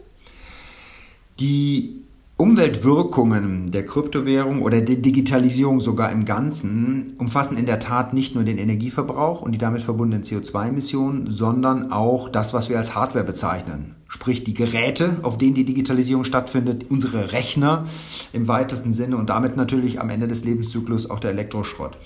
Die 1.39 2.03
Umweltwirkungen 2.37 3.71
der 3.71 3.85
Kryptowährung 3.85 4.61
oder 4.61 4.79
der 4.79 4.97
Digitalisierung 4.97 5.81
sogar 5.81 6.11
im 6.11 6.23
Ganzen 6.23 7.15
umfassen 7.17 7.57
in 7.57 7.65
der 7.65 7.79
Tat 7.79 8.13
nicht 8.13 8.35
nur 8.35 8.43
den 8.43 8.57
Energieverbrauch 8.57 9.41
und 9.41 9.53
die 9.53 9.57
damit 9.57 9.81
verbundenen 9.81 10.23
CO2-Emissionen, 10.23 11.31
sondern 11.31 11.91
auch 11.91 12.29
das, 12.29 12.53
was 12.53 12.69
wir 12.69 12.77
als 12.77 12.95
Hardware 12.95 13.25
bezeichnen. 13.25 13.95
Sprich 14.07 14.43
die 14.43 14.53
Geräte, 14.53 15.17
auf 15.23 15.37
denen 15.37 15.55
die 15.55 15.65
Digitalisierung 15.65 16.23
stattfindet, 16.23 16.85
unsere 16.89 17.33
Rechner 17.33 17.87
im 18.31 18.47
weitesten 18.47 18.93
Sinne 18.93 19.17
und 19.17 19.29
damit 19.29 19.57
natürlich 19.57 19.99
am 19.99 20.09
Ende 20.09 20.27
des 20.27 20.45
Lebenszyklus 20.45 21.09
auch 21.09 21.19
der 21.19 21.31
Elektroschrott. 21.31 21.97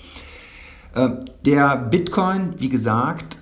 Äh, 0.94 1.10
der 1.44 1.76
Bitcoin, 1.76 2.54
wie 2.58 2.68
gesagt, 2.68 3.38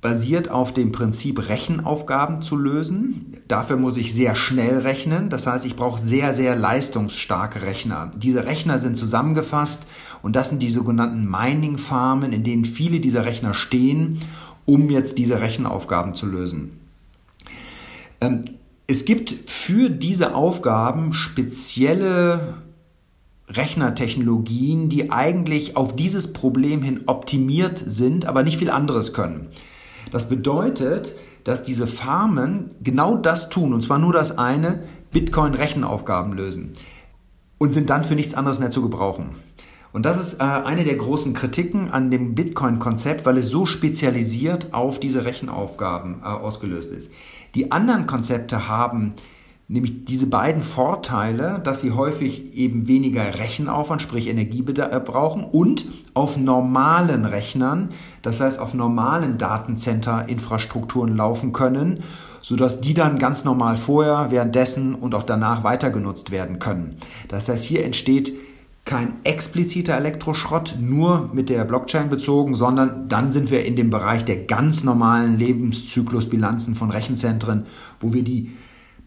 basiert 0.00 0.50
auf 0.50 0.72
dem 0.72 0.92
Prinzip, 0.92 1.48
Rechenaufgaben 1.48 2.42
zu 2.42 2.56
lösen. 2.56 3.32
Dafür 3.48 3.76
muss 3.76 3.96
ich 3.96 4.14
sehr 4.14 4.34
schnell 4.34 4.78
rechnen. 4.78 5.30
Das 5.30 5.46
heißt, 5.46 5.66
ich 5.66 5.76
brauche 5.76 5.98
sehr, 5.98 6.32
sehr 6.32 6.54
leistungsstarke 6.54 7.62
Rechner. 7.62 8.12
Diese 8.16 8.44
Rechner 8.44 8.78
sind 8.78 8.96
zusammengefasst 8.96 9.86
und 10.22 10.36
das 10.36 10.50
sind 10.50 10.62
die 10.62 10.70
sogenannten 10.70 11.28
Mining-Farmen, 11.28 12.32
in 12.32 12.44
denen 12.44 12.64
viele 12.64 13.00
dieser 13.00 13.24
Rechner 13.24 13.52
stehen, 13.52 14.20
um 14.64 14.90
jetzt 14.90 15.18
diese 15.18 15.40
Rechenaufgaben 15.40 16.14
zu 16.14 16.26
lösen. 16.26 16.78
Ähm, 18.20 18.44
es 18.86 19.04
gibt 19.04 19.34
für 19.46 19.90
diese 19.90 20.34
Aufgaben 20.34 21.12
spezielle 21.12 22.54
Rechnertechnologien, 23.48 24.88
die 24.88 25.10
eigentlich 25.10 25.76
auf 25.76 25.94
dieses 25.94 26.32
Problem 26.32 26.82
hin 26.82 27.02
optimiert 27.06 27.78
sind, 27.78 28.26
aber 28.26 28.42
nicht 28.42 28.58
viel 28.58 28.70
anderes 28.70 29.12
können. 29.12 29.48
Das 30.10 30.28
bedeutet, 30.28 31.14
dass 31.44 31.62
diese 31.62 31.86
Farmen 31.86 32.72
genau 32.82 33.16
das 33.16 33.48
tun, 33.48 33.72
und 33.72 33.82
zwar 33.82 33.98
nur 33.98 34.12
das 34.12 34.36
eine, 34.36 34.82
Bitcoin-Rechenaufgaben 35.12 36.32
lösen 36.32 36.74
und 37.58 37.72
sind 37.72 37.88
dann 37.88 38.04
für 38.04 38.16
nichts 38.16 38.34
anderes 38.34 38.58
mehr 38.58 38.70
zu 38.70 38.82
gebrauchen. 38.82 39.30
Und 39.92 40.04
das 40.04 40.20
ist 40.20 40.40
äh, 40.40 40.44
eine 40.44 40.84
der 40.84 40.96
großen 40.96 41.32
Kritiken 41.32 41.90
an 41.90 42.10
dem 42.10 42.34
Bitcoin-Konzept, 42.34 43.24
weil 43.24 43.38
es 43.38 43.48
so 43.48 43.64
spezialisiert 43.64 44.74
auf 44.74 45.00
diese 45.00 45.24
Rechenaufgaben 45.24 46.20
äh, 46.22 46.26
ausgelöst 46.26 46.92
ist. 46.92 47.10
Die 47.54 47.72
anderen 47.72 48.06
Konzepte 48.06 48.68
haben 48.68 49.14
Nämlich 49.68 50.04
diese 50.04 50.28
beiden 50.28 50.62
Vorteile, 50.62 51.60
dass 51.64 51.80
sie 51.80 51.90
häufig 51.90 52.54
eben 52.54 52.86
weniger 52.86 53.22
Rechenaufwand, 53.36 54.00
sprich 54.00 54.28
Energie 54.28 54.62
brauchen 54.62 55.42
und 55.42 55.86
auf 56.14 56.36
normalen 56.36 57.24
Rechnern, 57.24 57.88
das 58.22 58.40
heißt 58.40 58.60
auf 58.60 58.74
normalen 58.74 59.38
Datencenter-Infrastrukturen 59.38 61.16
laufen 61.16 61.52
können, 61.52 62.04
sodass 62.42 62.80
die 62.80 62.94
dann 62.94 63.18
ganz 63.18 63.42
normal 63.42 63.76
vorher, 63.76 64.30
währenddessen 64.30 64.94
und 64.94 65.16
auch 65.16 65.24
danach 65.24 65.64
weiter 65.64 65.90
genutzt 65.90 66.30
werden 66.30 66.60
können. 66.60 66.94
Das 67.26 67.48
heißt, 67.48 67.64
hier 67.64 67.84
entsteht 67.84 68.34
kein 68.84 69.14
expliziter 69.24 69.96
Elektroschrott, 69.96 70.76
nur 70.80 71.30
mit 71.32 71.48
der 71.48 71.64
Blockchain 71.64 72.08
bezogen, 72.08 72.54
sondern 72.54 73.08
dann 73.08 73.32
sind 73.32 73.50
wir 73.50 73.64
in 73.64 73.74
dem 73.74 73.90
Bereich 73.90 74.24
der 74.24 74.44
ganz 74.44 74.84
normalen 74.84 75.36
Lebenszyklusbilanzen 75.36 76.76
von 76.76 76.92
Rechenzentren, 76.92 77.66
wo 77.98 78.12
wir 78.12 78.22
die 78.22 78.52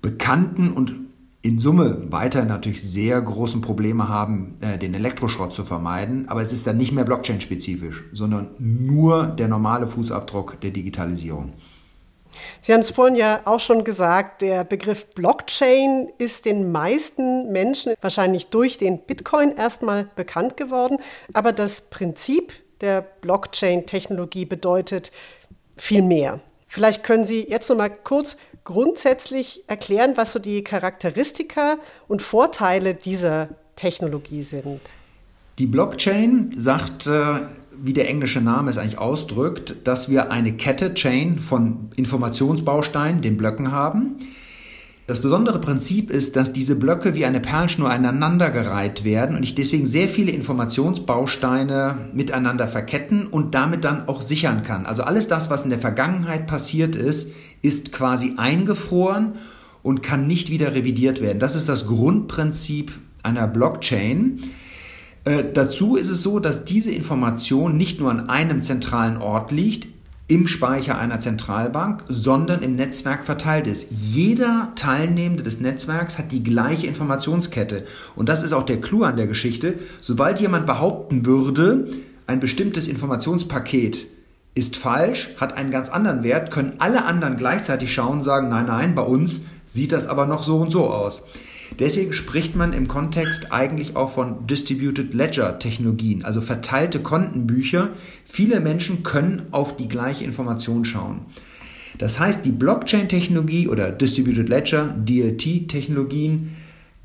bekannten 0.02 0.72
und 0.72 0.94
in 1.42 1.60
Summe 1.60 2.12
weiter 2.12 2.44
natürlich 2.44 2.82
sehr 2.82 3.22
großen 3.22 3.62
Probleme 3.62 4.10
haben, 4.10 4.56
äh, 4.62 4.78
den 4.78 4.94
Elektroschrott 4.94 5.54
zu 5.54 5.64
vermeiden. 5.64 6.28
Aber 6.28 6.42
es 6.42 6.52
ist 6.52 6.68
dann 6.68 6.78
nicht 6.78 6.92
mehr 6.92 7.06
Blockchain-spezifisch, 7.06 8.04
sondern 8.12 8.50
nur 8.58 9.28
der 9.28 9.48
normale 9.48 9.88
Fußabdruck 9.88 10.60
der 10.60 10.72
Digitalisierung. 10.72 11.54
Sie 12.62 12.74
haben 12.74 12.82
es 12.82 12.92
vorhin 12.92 13.16
ja 13.16 13.42
auch 13.46 13.60
schon 13.60 13.84
gesagt, 13.84 14.42
der 14.42 14.64
Begriff 14.64 15.08
Blockchain 15.16 16.10
ist 16.18 16.46
den 16.46 16.72
meisten 16.72 17.52
Menschen 17.52 17.94
wahrscheinlich 18.02 18.48
durch 18.48 18.78
den 18.78 19.00
Bitcoin 19.00 19.56
erstmal 19.56 20.10
bekannt 20.16 20.58
geworden. 20.58 20.98
Aber 21.34 21.54
das 21.54 21.90
Prinzip 21.90 22.52
der 22.82 23.02
Blockchain-Technologie 23.02 24.46
bedeutet 24.46 25.12
viel 25.78 26.02
mehr. 26.02 26.42
Vielleicht 26.68 27.04
können 27.04 27.26
Sie 27.26 27.48
jetzt 27.50 27.70
noch 27.70 27.78
mal 27.78 27.90
kurz 27.90 28.38
grundsätzlich 28.70 29.64
erklären, 29.66 30.14
was 30.16 30.32
so 30.32 30.38
die 30.38 30.64
Charakteristika 30.64 31.78
und 32.08 32.22
Vorteile 32.22 32.94
dieser 32.94 33.50
Technologie 33.76 34.44
sind? 34.44 34.82
Die 35.58 35.66
Blockchain 35.66 36.52
sagt, 36.56 37.08
äh, 37.08 37.40
wie 37.76 37.94
der 37.94 38.08
englische 38.08 38.42
Name 38.42 38.70
es 38.70 38.78
eigentlich 38.78 39.00
ausdrückt, 39.00 39.88
dass 39.88 40.08
wir 40.08 40.32
eine 40.32 40.54
Kette, 40.54 40.94
Chain 40.94 41.40
von 41.40 41.90
Informationsbausteinen, 41.96 43.24
den 43.24 43.38
Blöcken 43.38 43.72
haben. 43.72 44.20
Das 45.08 45.20
besondere 45.20 45.60
Prinzip 45.60 46.12
ist, 46.12 46.36
dass 46.36 46.54
diese 46.54 46.76
Blöcke 46.76 47.16
wie 47.16 47.26
eine 47.26 47.40
Perlschnur 47.40 47.90
aneinandergereiht 47.90 49.04
werden 49.04 49.36
und 49.36 49.42
ich 49.42 49.56
deswegen 49.56 49.88
sehr 49.88 50.08
viele 50.08 50.32
Informationsbausteine 50.32 51.96
miteinander 52.14 52.68
verketten 52.68 53.26
und 53.26 53.56
damit 53.56 53.84
dann 53.84 54.08
auch 54.08 54.22
sichern 54.22 54.62
kann. 54.62 54.86
Also 54.86 55.02
alles 55.02 55.28
das, 55.28 55.50
was 55.50 55.64
in 55.64 55.72
der 55.72 55.80
Vergangenheit 55.80 56.46
passiert 56.46 56.96
ist, 56.96 57.34
ist 57.62 57.92
quasi 57.92 58.34
eingefroren 58.38 59.34
und 59.84 60.04
kann 60.04 60.28
nicht 60.28 60.50
wieder 60.50 60.74
revidiert 60.76 61.22
werden. 61.22 61.40
Das 61.40 61.56
ist 61.56 61.70
das 61.70 61.88
Grundprinzip 61.88 62.92
einer 63.24 63.48
Blockchain. 63.48 64.40
Äh, 65.26 65.44
dazu 65.54 65.96
ist 65.96 66.10
es 66.10 66.22
so, 66.22 66.40
dass 66.40 66.66
diese 66.66 66.92
Information 66.92 67.78
nicht 67.78 68.00
nur 68.00 68.12
an 68.12 68.30
einem 68.30 68.64
zentralen 68.64 69.18
Ort 69.18 69.52
liegt, 69.52 69.88
im 70.30 70.46
Speicher 70.46 71.00
einer 71.00 71.20
Zentralbank, 71.20 72.04
sondern 72.08 72.62
im 72.62 72.76
Netzwerk 72.76 73.26
verteilt 73.26 73.66
ist. 73.66 73.88
Jeder 73.90 74.72
Teilnehmende 74.76 75.42
des 75.42 75.60
Netzwerks 75.60 76.20
hat 76.20 76.32
die 76.32 76.44
gleiche 76.44 76.86
Informationskette. 76.86 77.86
Und 78.16 78.30
das 78.30 78.44
ist 78.44 78.54
auch 78.54 78.64
der 78.64 78.80
Clou 78.80 79.04
an 79.04 79.18
der 79.18 79.26
Geschichte. 79.26 79.80
Sobald 80.02 80.40
jemand 80.40 80.68
behaupten 80.68 81.26
würde, 81.26 81.88
ein 82.28 82.40
bestimmtes 82.40 82.88
Informationspaket 82.88 84.06
ist 84.60 84.78
falsch, 84.78 85.30
hat 85.38 85.58
einen 85.58 85.72
ganz 85.72 85.90
anderen 85.90 86.24
Wert, 86.24 86.52
können 86.52 86.76
alle 86.80 87.06
anderen 87.06 87.38
gleichzeitig 87.38 87.94
schauen 87.94 88.20
und 88.20 88.24
sagen, 88.24 88.50
nein, 88.50 88.68
nein, 88.68 88.94
bei 88.94 89.02
uns 89.02 89.46
sieht 89.68 89.92
das 89.92 90.08
aber 90.08 90.26
noch 90.26 90.44
so 90.44 90.58
und 90.58 90.72
so 90.72 90.88
aus. 90.90 91.24
Deswegen 91.78 92.14
spricht 92.14 92.56
man 92.56 92.74
im 92.74 92.88
Kontext 92.88 93.52
eigentlich 93.52 93.96
auch 93.96 94.12
von 94.12 94.48
Distributed 94.48 95.14
Ledger 95.14 95.60
Technologien, 95.60 96.26
also 96.26 96.42
verteilte 96.42 97.00
Kontenbücher. 97.00 97.92
Viele 98.26 98.60
Menschen 98.60 99.04
können 99.04 99.44
auf 99.52 99.78
die 99.78 99.88
gleiche 99.88 100.26
Information 100.26 100.84
schauen. 100.84 101.22
Das 101.98 102.20
heißt, 102.20 102.46
die 102.46 102.52
Blockchain-Technologie 102.52 103.68
oder 103.68 103.92
Distributed 103.92 104.50
Ledger, 104.50 104.94
DLT-Technologien 104.98 106.56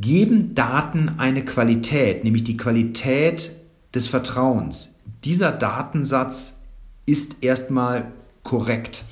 geben 0.00 0.54
Daten 0.54 1.12
eine 1.18 1.44
Qualität, 1.44 2.24
nämlich 2.24 2.44
die 2.44 2.56
Qualität 2.56 3.52
des 3.94 4.06
Vertrauens. 4.08 4.96
Dieser 5.24 5.52
Datensatz 5.52 6.63
ist 7.06 7.42
erstmal 7.42 8.12
korrekt. 8.42 9.04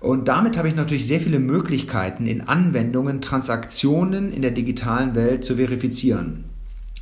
Und 0.00 0.28
damit 0.28 0.58
habe 0.58 0.68
ich 0.68 0.76
natürlich 0.76 1.06
sehr 1.06 1.20
viele 1.20 1.40
Möglichkeiten 1.40 2.26
in 2.26 2.42
Anwendungen, 2.42 3.22
Transaktionen 3.22 4.32
in 4.32 4.42
der 4.42 4.50
digitalen 4.50 5.14
Welt 5.14 5.44
zu 5.44 5.56
verifizieren. 5.56 6.44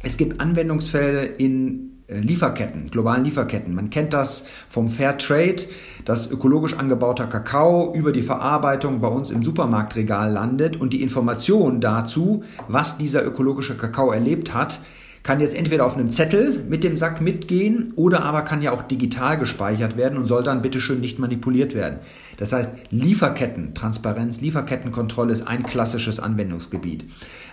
Es 0.03 0.17
gibt 0.17 0.41
Anwendungsfälle 0.41 1.25
in 1.25 1.95
äh, 2.07 2.19
Lieferketten, 2.19 2.91
globalen 2.91 3.25
Lieferketten. 3.25 3.75
Man 3.75 3.91
kennt 3.91 4.13
das 4.13 4.47
vom 4.69 4.89
Fair 4.89 5.19
Trade, 5.19 5.57
dass 6.05 6.31
ökologisch 6.31 6.75
angebauter 6.75 7.27
Kakao 7.27 7.95
über 7.95 8.13
die 8.13 8.23
Verarbeitung 8.23 9.01
bei 9.01 9.09
uns 9.09 9.31
im 9.31 9.43
Supermarktregal 9.43 10.31
landet 10.31 10.79
und 10.79 10.93
die 10.93 11.03
Information 11.03 11.81
dazu, 11.81 12.45
was 12.69 12.99
dieser 12.99 13.25
ökologische 13.25 13.77
Kakao 13.77 14.13
erlebt 14.13 14.53
hat, 14.53 14.81
kann 15.25 15.41
jetzt 15.41 15.57
entweder 15.57 15.87
auf 15.87 15.97
einem 15.97 16.11
Zettel 16.11 16.63
mit 16.69 16.85
dem 16.85 16.99
Sack 16.99 17.23
mitgehen 17.23 17.93
oder 17.97 18.25
aber 18.25 18.43
kann 18.43 18.61
ja 18.61 18.73
auch 18.73 18.83
digital 18.83 19.39
gespeichert 19.39 19.97
werden 19.97 20.19
und 20.19 20.27
soll 20.27 20.43
dann 20.43 20.61
bitteschön 20.61 21.01
nicht 21.01 21.19
manipuliert 21.19 21.75
werden. 21.75 21.99
Das 22.37 22.53
heißt, 22.53 22.71
Lieferketten, 22.91 23.75
Transparenz, 23.75 24.43
Lieferkettenkontrolle 24.43 25.33
ist 25.33 25.49
ein 25.49 25.63
klassisches 25.63 26.21
Anwendungsgebiet. 26.21 27.07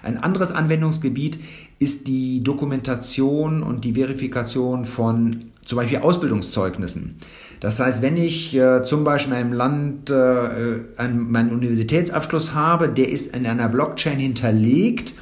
Ein 0.04 0.18
anderes 0.18 0.52
Anwendungsgebiet 0.52 1.40
ist 1.80 2.08
die 2.08 2.44
Dokumentation 2.44 3.64
und 3.64 3.86
die 3.86 3.94
Verifikation 3.94 4.84
von 4.84 5.46
zum 5.64 5.78
Beispiel 5.78 6.00
Ausbildungszeugnissen. 6.00 7.16
Das 7.62 7.80
heißt, 7.80 8.02
wenn 8.02 8.18
ich 8.18 8.54
äh, 8.54 8.84
zum 8.84 9.06
Beispiel 9.06 9.34
in 9.34 9.40
einem 9.40 9.54
Land 9.54 10.10
äh, 10.10 10.80
einen, 10.98 11.32
meinen 11.32 11.52
Universitätsabschluss 11.52 12.54
habe, 12.54 12.90
der 12.90 13.08
ist 13.08 13.34
in 13.34 13.46
einer 13.46 13.70
Blockchain 13.70 14.18
hinterlegt 14.18 15.14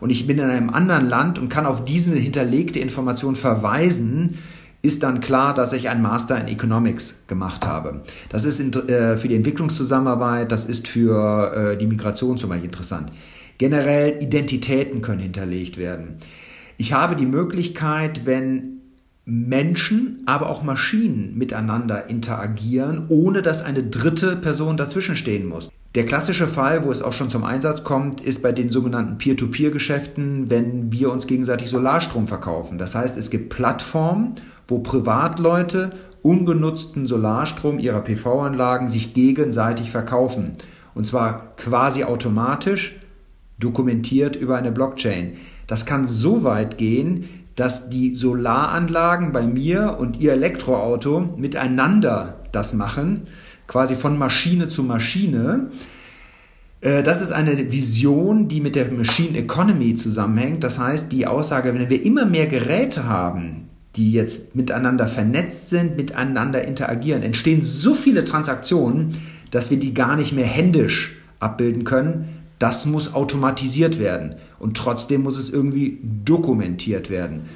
und 0.00 0.10
ich 0.10 0.26
bin 0.26 0.38
in 0.38 0.44
einem 0.44 0.70
anderen 0.70 1.08
Land 1.08 1.38
und 1.38 1.48
kann 1.48 1.66
auf 1.66 1.84
diese 1.84 2.14
hinterlegte 2.14 2.78
Information 2.78 3.36
verweisen, 3.36 4.38
ist 4.82 5.02
dann 5.02 5.20
klar, 5.20 5.52
dass 5.52 5.72
ich 5.72 5.88
einen 5.88 6.02
Master 6.02 6.40
in 6.40 6.46
Economics 6.48 7.22
gemacht 7.26 7.66
habe. 7.66 8.02
Das 8.28 8.44
ist 8.44 8.60
äh, 8.60 9.16
für 9.16 9.28
die 9.28 9.34
Entwicklungszusammenarbeit, 9.34 10.52
das 10.52 10.64
ist 10.64 10.86
für 10.86 11.72
äh, 11.72 11.76
die 11.76 11.86
Migration 11.86 12.36
zum 12.36 12.50
Beispiel 12.50 12.70
interessant. 12.70 13.10
Generell 13.58 14.22
Identitäten 14.22 15.02
können 15.02 15.20
hinterlegt 15.20 15.76
werden. 15.76 16.18
Ich 16.76 16.92
habe 16.92 17.16
die 17.16 17.26
Möglichkeit, 17.26 18.26
wenn 18.26 18.75
Menschen, 19.28 20.22
aber 20.26 20.48
auch 20.48 20.62
Maschinen 20.62 21.36
miteinander 21.36 22.08
interagieren, 22.08 23.06
ohne 23.08 23.42
dass 23.42 23.60
eine 23.60 23.82
dritte 23.82 24.36
Person 24.36 24.76
dazwischen 24.76 25.16
stehen 25.16 25.48
muss. 25.48 25.68
Der 25.96 26.06
klassische 26.06 26.46
Fall, 26.46 26.84
wo 26.84 26.92
es 26.92 27.02
auch 27.02 27.12
schon 27.12 27.28
zum 27.28 27.42
Einsatz 27.42 27.82
kommt, 27.82 28.20
ist 28.20 28.40
bei 28.40 28.52
den 28.52 28.70
sogenannten 28.70 29.18
Peer-to-Peer-Geschäften, 29.18 30.48
wenn 30.48 30.92
wir 30.92 31.10
uns 31.10 31.26
gegenseitig 31.26 31.68
Solarstrom 31.70 32.28
verkaufen. 32.28 32.78
Das 32.78 32.94
heißt, 32.94 33.18
es 33.18 33.30
gibt 33.30 33.48
Plattformen, 33.48 34.36
wo 34.68 34.78
Privatleute 34.78 35.90
ungenutzten 36.22 37.08
Solarstrom 37.08 37.80
ihrer 37.80 38.02
PV-Anlagen 38.02 38.86
sich 38.86 39.12
gegenseitig 39.12 39.90
verkaufen. 39.90 40.52
Und 40.94 41.04
zwar 41.06 41.56
quasi 41.56 42.04
automatisch, 42.04 42.94
dokumentiert 43.58 44.36
über 44.36 44.56
eine 44.56 44.70
Blockchain. 44.70 45.38
Das 45.66 45.84
kann 45.84 46.06
so 46.06 46.44
weit 46.44 46.78
gehen, 46.78 47.45
dass 47.56 47.90
die 47.90 48.14
Solaranlagen 48.14 49.32
bei 49.32 49.46
mir 49.46 49.96
und 49.98 50.20
ihr 50.20 50.32
Elektroauto 50.32 51.34
miteinander 51.36 52.36
das 52.52 52.74
machen 52.74 53.26
quasi 53.66 53.94
von 53.94 54.18
Maschine 54.18 54.68
zu 54.68 54.82
Maschine. 54.82 55.70
Äh, 56.80 57.02
das 57.02 57.22
ist 57.22 57.32
eine 57.32 57.72
Vision, 57.72 58.48
die 58.48 58.60
mit 58.60 58.76
der 58.76 58.90
Machine 58.90 59.38
Economy 59.38 59.94
zusammenhängt. 59.94 60.64
Das 60.64 60.78
heißt, 60.78 61.12
die 61.12 61.26
Aussage, 61.26 61.74
wenn 61.74 61.90
wir 61.90 62.04
immer 62.04 62.24
mehr 62.24 62.46
Geräte 62.46 63.04
haben, 63.04 63.68
die 63.96 64.12
jetzt 64.12 64.54
miteinander 64.54 65.06
vernetzt 65.06 65.68
sind, 65.68 65.96
miteinander 65.96 66.64
interagieren, 66.64 67.22
entstehen 67.22 67.64
so 67.64 67.94
viele 67.94 68.24
Transaktionen, 68.24 69.16
dass 69.50 69.70
wir 69.70 69.78
die 69.78 69.94
gar 69.94 70.16
nicht 70.16 70.32
mehr 70.32 70.46
händisch 70.46 71.16
abbilden 71.40 71.84
können. 71.84 72.35
Das 72.58 72.86
muss 72.86 73.14
automatisiert 73.14 73.98
werden 73.98 74.36
und 74.58 74.76
trotzdem 74.76 75.22
muss 75.22 75.36
es 75.36 75.50
irgendwie 75.50 76.00
dokumentiert 76.02 77.10
werden. 77.10 77.48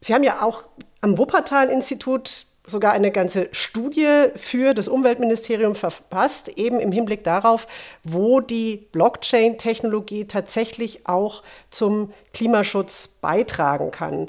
Sie 0.00 0.14
haben 0.14 0.24
ja 0.24 0.42
auch 0.42 0.68
am 1.00 1.18
Wuppertal-Institut 1.18 2.46
sogar 2.66 2.92
eine 2.92 3.10
ganze 3.10 3.48
Studie 3.52 4.26
für 4.36 4.74
das 4.74 4.88
Umweltministerium 4.88 5.74
verfasst, 5.74 6.48
eben 6.48 6.80
im 6.80 6.92
Hinblick 6.92 7.24
darauf, 7.24 7.66
wo 8.04 8.40
die 8.40 8.88
Blockchain-Technologie 8.92 10.26
tatsächlich 10.26 11.06
auch 11.06 11.42
zum 11.70 12.12
Klimaschutz 12.34 13.08
beitragen 13.08 13.90
kann. 13.90 14.28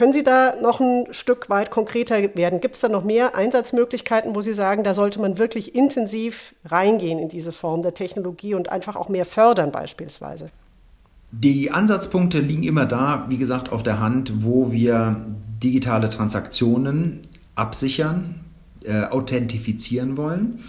Können 0.00 0.14
Sie 0.14 0.22
da 0.22 0.54
noch 0.62 0.80
ein 0.80 1.08
Stück 1.10 1.50
weit 1.50 1.70
konkreter 1.70 2.34
werden? 2.34 2.62
Gibt 2.62 2.74
es 2.74 2.80
da 2.80 2.88
noch 2.88 3.04
mehr 3.04 3.34
Einsatzmöglichkeiten, 3.34 4.34
wo 4.34 4.40
Sie 4.40 4.54
sagen, 4.54 4.82
da 4.82 4.94
sollte 4.94 5.20
man 5.20 5.36
wirklich 5.36 5.74
intensiv 5.74 6.54
reingehen 6.64 7.18
in 7.18 7.28
diese 7.28 7.52
Form 7.52 7.82
der 7.82 7.92
Technologie 7.92 8.54
und 8.54 8.72
einfach 8.72 8.96
auch 8.96 9.10
mehr 9.10 9.26
fördern 9.26 9.72
beispielsweise? 9.72 10.48
Die 11.32 11.70
Ansatzpunkte 11.70 12.40
liegen 12.40 12.62
immer 12.62 12.86
da, 12.86 13.26
wie 13.28 13.36
gesagt, 13.36 13.72
auf 13.72 13.82
der 13.82 14.00
Hand, 14.00 14.42
wo 14.42 14.72
wir 14.72 15.20
digitale 15.62 16.08
Transaktionen 16.08 17.20
absichern, 17.54 18.40
äh, 18.84 19.02
authentifizieren 19.02 20.16
wollen. 20.16 20.60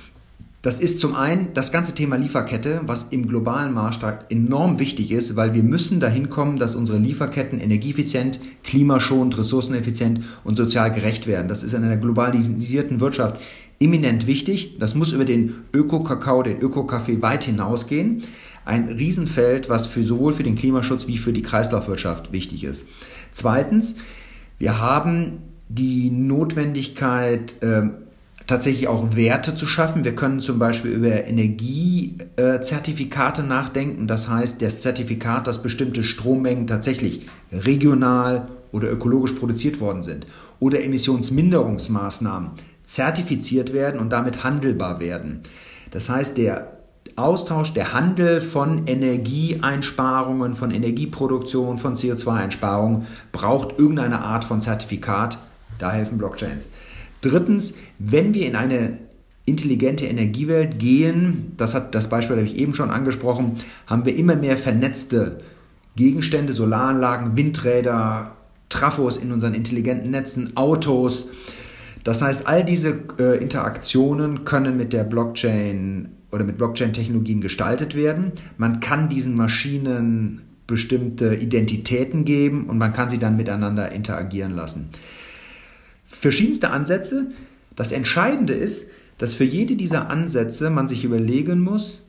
Das 0.62 0.78
ist 0.78 1.00
zum 1.00 1.15
einen 1.15 1.54
das 1.56 1.71
ganze 1.71 1.95
Thema 1.95 2.17
Lieferkette, 2.17 2.82
was 2.86 3.06
im 3.06 3.28
globalen 3.28 3.74
Maßstab 3.74 4.26
enorm 4.30 4.78
wichtig 4.78 5.12
ist, 5.12 5.36
weil 5.36 5.56
wir 5.56 5.63
müssen 5.63 6.00
dahin 6.00 6.30
kommen, 6.30 6.60
dass 6.60 6.76
unsere 6.76 7.00
Lieferketten 7.00 7.60
energieeffizient, 7.60 8.39
klimaschonend, 8.63 9.39
ressourceneffizient 9.39 10.21
und 10.43 10.58
sozial 10.58 10.91
gerecht 10.91 11.26
werden. 11.26 11.47
Das 11.47 11.63
ist 11.63 11.74
in 11.74 11.84
einer 11.84 11.97
globalisierten 11.97 13.00
Wirtschaft 13.00 13.41
eminent 13.80 14.28
wichtig. 14.28 14.78
Das 14.78 14.93
muss 14.93 15.13
über 15.13 15.26
den 15.26 15.56
Öko-Kakao, 15.74 16.43
den 16.43 16.62
Öko-Kaffee 16.62 17.24
weit 17.24 17.45
hinausgehen. 17.45 18.24
Ein 18.63 18.88
Riesenfeld, 18.88 19.67
was 19.67 19.88
für 19.88 20.04
sowohl 20.04 20.34
für 20.34 20.43
den 20.43 20.56
Klimaschutz 20.56 21.08
wie 21.08 21.17
für 21.17 21.34
die 21.34 21.41
Kreislaufwirtschaft 21.41 22.32
wichtig 22.32 22.65
ist. 22.65 22.86
Zweitens, 23.32 23.95
wir 24.60 24.80
haben 24.80 25.39
die 25.69 26.12
Notwendigkeit, 26.12 27.56
ähm, 27.63 27.93
tatsächlich 28.48 28.88
auch 28.88 29.16
Werte 29.16 29.56
zu 29.56 29.68
schaffen. 29.68 30.04
Wir 30.04 30.16
können 30.16 30.42
zum 30.42 30.58
Beispiel 30.60 30.92
über 30.92 31.26
Energiezertifikate 31.26 33.44
nachdenken. 33.44 34.08
Das 34.08 34.28
heißt, 34.28 34.62
das 34.62 34.82
Zertifikat, 34.82 35.48
dass 35.48 35.64
bestimmte 35.64 36.04
Strommengen 36.04 36.68
tatsächlich 36.68 37.28
regional 37.52 38.50
oder 38.72 38.92
ökologisch 38.92 39.34
produziert 39.34 39.80
worden 39.80 40.04
sind 40.04 40.28
oder 40.60 40.84
Emissionsminderungsmaßnahmen 40.84 42.52
zertifiziert 42.84 43.74
werden 43.74 44.00
und 44.00 44.12
damit 44.12 44.44
handelbar 44.44 45.00
werden. 45.00 45.42
Das 45.92 46.10
heißt, 46.10 46.38
der 46.38 46.78
Austausch, 47.16 47.74
der 47.74 47.94
Handel 47.94 48.42
von 48.42 48.88
Energieeinsparungen, 48.88 50.56
von 50.56 50.72
Energieproduktion, 50.72 51.78
von 51.78 51.96
CO2-Einsparungen 51.96 53.06
braucht 53.32 53.80
irgendeine 53.80 54.22
Art 54.22 54.46
von 54.46 54.62
Zertifikat, 54.62 55.38
da 55.78 55.92
helfen 55.92 56.18
Blockchains. 56.18 56.70
Drittens, 57.22 57.76
wenn 58.00 58.34
wir 58.34 58.48
in 58.48 58.56
eine 58.56 58.98
intelligente 59.46 60.06
Energiewelt 60.06 60.80
gehen, 60.80 61.54
das 61.58 61.74
hat 61.74 61.96
das 61.96 62.10
Beispiel 62.10 62.38
habe 62.38 62.48
ich 62.48 62.58
eben 62.58 62.74
schon 62.74 62.92
angesprochen, 62.92 63.58
haben 63.88 64.06
wir 64.06 64.16
immer 64.16 64.36
mehr 64.36 64.58
vernetzte 64.58 65.42
Gegenstände, 65.96 66.54
Solaranlagen, 66.54 67.36
Windräder, 67.38 68.36
Trafos 68.70 69.18
in 69.18 69.32
unseren 69.32 69.54
intelligenten 69.54 70.12
Netzen, 70.12 70.56
Autos. 70.56 71.28
Das 72.04 72.22
heißt, 72.22 72.48
all 72.48 72.64
diese 72.64 73.00
äh, 73.20 73.38
Interaktionen 73.38 74.46
können 74.46 74.78
mit 74.78 74.94
der 74.94 75.04
Blockchain 75.04 76.10
oder 76.32 76.46
mit 76.46 76.58
Blockchain-Technologien 76.58 77.42
gestaltet 77.42 77.94
werden. 77.96 78.32
Man 78.58 78.80
kann 78.80 79.10
diesen 79.10 79.36
Maschinen 79.36 80.42
bestimmte 80.66 81.36
Identitäten 81.36 82.24
geben 82.24 82.68
und 82.70 82.78
man 82.78 82.94
kann 82.94 83.10
sie 83.10 83.20
dann 83.20 83.36
miteinander 83.36 83.92
interagieren 83.92 84.52
lassen. 84.52 84.90
Verschiedenste 86.12 86.69
Ansätze. 86.69 87.32
Das 87.76 87.91
Entscheidende 87.91 88.54
ist, 88.54 88.91
dass 89.17 89.34
für 89.34 89.43
jede 89.43 89.76
dieser 89.76 90.10
Ansätze 90.10 90.69
man 90.69 90.88
sich 90.88 91.04
überlegen 91.04 91.62
muss, 91.62 92.02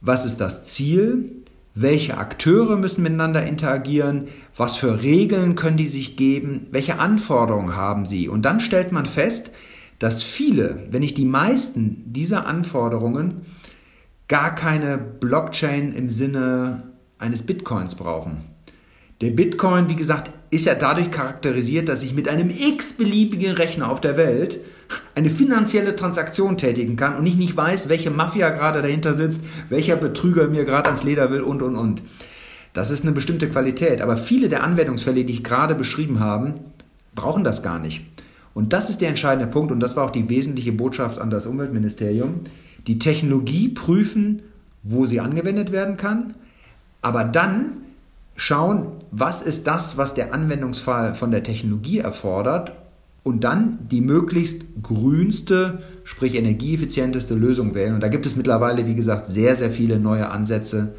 was 0.00 0.24
ist 0.24 0.38
das 0.38 0.64
Ziel, 0.64 1.42
welche 1.74 2.18
Akteure 2.18 2.76
müssen 2.76 3.02
miteinander 3.02 3.44
interagieren, 3.44 4.28
was 4.56 4.76
für 4.76 5.02
Regeln 5.02 5.54
können 5.54 5.76
die 5.76 5.86
sich 5.86 6.16
geben, 6.16 6.66
welche 6.72 6.98
Anforderungen 6.98 7.76
haben 7.76 8.06
sie. 8.06 8.28
Und 8.28 8.42
dann 8.42 8.60
stellt 8.60 8.90
man 8.90 9.06
fest, 9.06 9.52
dass 9.98 10.22
viele, 10.22 10.86
wenn 10.90 11.00
nicht 11.00 11.18
die 11.18 11.24
meisten 11.24 12.12
dieser 12.12 12.46
Anforderungen 12.46 13.42
gar 14.26 14.54
keine 14.54 14.98
Blockchain 14.98 15.92
im 15.92 16.10
Sinne 16.10 16.84
eines 17.18 17.42
Bitcoins 17.42 17.94
brauchen. 17.94 18.38
Der 19.20 19.30
Bitcoin, 19.30 19.88
wie 19.88 19.96
gesagt, 19.96 20.30
ist 20.50 20.66
ja 20.66 20.74
dadurch 20.74 21.10
charakterisiert, 21.10 21.88
dass 21.88 22.02
ich 22.02 22.14
mit 22.14 22.28
einem 22.28 22.50
x-beliebigen 22.50 23.52
Rechner 23.52 23.90
auf 23.90 24.00
der 24.00 24.16
Welt 24.16 24.60
eine 25.14 25.28
finanzielle 25.28 25.96
Transaktion 25.96 26.56
tätigen 26.56 26.96
kann 26.96 27.16
und 27.16 27.26
ich 27.26 27.34
nicht 27.34 27.56
weiß, 27.56 27.88
welche 27.88 28.10
Mafia 28.10 28.50
gerade 28.50 28.80
dahinter 28.80 29.14
sitzt, 29.14 29.44
welcher 29.68 29.96
Betrüger 29.96 30.48
mir 30.48 30.64
gerade 30.64 30.86
ans 30.86 31.02
Leder 31.02 31.30
will 31.30 31.42
und, 31.42 31.62
und, 31.62 31.76
und. 31.76 32.02
Das 32.72 32.90
ist 32.90 33.02
eine 33.02 33.12
bestimmte 33.12 33.48
Qualität. 33.48 34.00
Aber 34.00 34.16
viele 34.16 34.48
der 34.48 34.62
Anwendungsfälle, 34.62 35.24
die 35.24 35.32
ich 35.32 35.44
gerade 35.44 35.74
beschrieben 35.74 36.20
habe, 36.20 36.54
brauchen 37.14 37.42
das 37.42 37.62
gar 37.62 37.80
nicht. 37.80 38.06
Und 38.54 38.72
das 38.72 38.88
ist 38.88 39.00
der 39.00 39.08
entscheidende 39.08 39.50
Punkt 39.50 39.72
und 39.72 39.80
das 39.80 39.96
war 39.96 40.04
auch 40.04 40.10
die 40.10 40.28
wesentliche 40.28 40.72
Botschaft 40.72 41.18
an 41.18 41.30
das 41.30 41.46
Umweltministerium. 41.46 42.42
Die 42.86 42.98
Technologie 43.00 43.68
prüfen, 43.68 44.42
wo 44.84 45.06
sie 45.06 45.20
angewendet 45.20 45.72
werden 45.72 45.96
kann, 45.96 46.34
aber 47.02 47.24
dann 47.24 47.78
schauen, 48.38 48.92
was 49.10 49.42
ist 49.42 49.66
das, 49.66 49.98
was 49.98 50.14
der 50.14 50.32
Anwendungsfall 50.32 51.14
von 51.14 51.32
der 51.32 51.42
Technologie 51.42 51.98
erfordert 51.98 52.72
und 53.24 53.42
dann 53.42 53.80
die 53.90 54.00
möglichst 54.00 54.62
grünste, 54.80 55.82
sprich 56.04 56.36
energieeffizienteste 56.36 57.34
Lösung 57.34 57.74
wählen. 57.74 57.94
Und 57.94 58.00
da 58.00 58.06
gibt 58.06 58.26
es 58.26 58.36
mittlerweile, 58.36 58.86
wie 58.86 58.94
gesagt, 58.94 59.26
sehr, 59.26 59.56
sehr 59.56 59.72
viele 59.72 59.98
neue 59.98 60.30
Ansätze, 60.30 60.94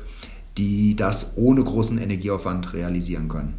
die 0.57 0.97
das 0.97 1.37
ohne 1.37 1.63
großen 1.63 1.97
Energieaufwand 1.97 2.73
realisieren 2.73 3.29
können. 3.29 3.57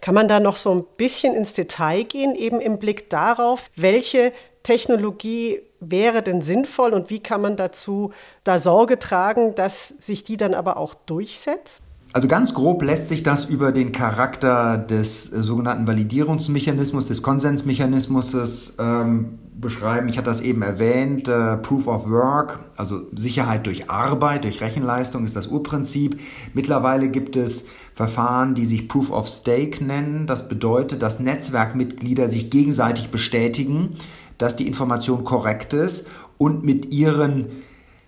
Kann 0.00 0.14
man 0.14 0.28
da 0.28 0.38
noch 0.38 0.54
so 0.54 0.72
ein 0.72 0.84
bisschen 0.96 1.34
ins 1.34 1.54
Detail 1.54 2.04
gehen, 2.04 2.36
eben 2.36 2.60
im 2.60 2.78
Blick 2.78 3.10
darauf, 3.10 3.70
welche 3.74 4.32
Technologie 4.62 5.60
wäre 5.80 6.22
denn 6.22 6.42
sinnvoll 6.42 6.92
und 6.92 7.10
wie 7.10 7.18
kann 7.18 7.42
man 7.42 7.56
dazu 7.56 8.12
da 8.44 8.60
Sorge 8.60 9.00
tragen, 9.00 9.56
dass 9.56 9.88
sich 9.98 10.22
die 10.22 10.36
dann 10.36 10.54
aber 10.54 10.76
auch 10.76 10.94
durchsetzt? 10.94 11.82
Also 12.14 12.28
ganz 12.28 12.52
grob 12.52 12.82
lässt 12.82 13.08
sich 13.08 13.22
das 13.22 13.46
über 13.46 13.72
den 13.72 13.90
Charakter 13.90 14.76
des 14.76 15.32
äh, 15.32 15.42
sogenannten 15.42 15.86
Validierungsmechanismus, 15.86 17.08
des 17.08 17.22
Konsensmechanismus 17.22 18.76
ähm, 18.78 19.38
beschreiben. 19.58 20.08
Ich 20.10 20.18
hatte 20.18 20.26
das 20.26 20.42
eben 20.42 20.60
erwähnt, 20.60 21.28
äh, 21.28 21.56
Proof 21.56 21.86
of 21.86 22.10
Work, 22.10 22.60
also 22.76 23.00
Sicherheit 23.16 23.66
durch 23.66 23.88
Arbeit, 23.88 24.44
durch 24.44 24.60
Rechenleistung 24.60 25.24
ist 25.24 25.36
das 25.36 25.46
Urprinzip. 25.46 26.20
Mittlerweile 26.52 27.08
gibt 27.08 27.34
es 27.34 27.66
Verfahren, 27.94 28.54
die 28.54 28.66
sich 28.66 28.88
Proof 28.88 29.10
of 29.10 29.26
Stake 29.26 29.82
nennen. 29.82 30.26
Das 30.26 30.48
bedeutet, 30.48 31.00
dass 31.02 31.18
Netzwerkmitglieder 31.18 32.28
sich 32.28 32.50
gegenseitig 32.50 33.08
bestätigen, 33.08 33.96
dass 34.36 34.54
die 34.56 34.66
Information 34.66 35.24
korrekt 35.24 35.72
ist 35.72 36.06
und 36.36 36.62
mit 36.62 36.92
ihren 36.92 37.46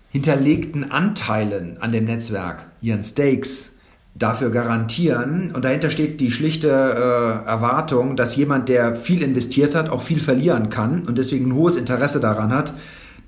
hinterlegten 0.09 0.91
Anteilen 0.91 1.77
an 1.79 1.91
dem 1.91 2.05
Netzwerk, 2.05 2.67
ihren 2.81 3.03
Stakes, 3.03 3.74
dafür 4.15 4.49
garantieren. 4.49 5.51
Und 5.53 5.65
dahinter 5.65 5.91
steht 5.91 6.21
die 6.21 6.31
schlichte 6.31 6.69
äh, 6.69 7.47
Erwartung, 7.47 8.15
dass 8.15 8.35
jemand, 8.35 8.69
der 8.69 8.95
viel 8.95 9.21
investiert 9.21 9.75
hat, 9.75 9.89
auch 9.89 10.01
viel 10.01 10.21
verlieren 10.21 10.69
kann 10.69 11.03
und 11.03 11.17
deswegen 11.17 11.49
ein 11.49 11.55
hohes 11.55 11.75
Interesse 11.75 12.21
daran 12.21 12.53
hat, 12.53 12.73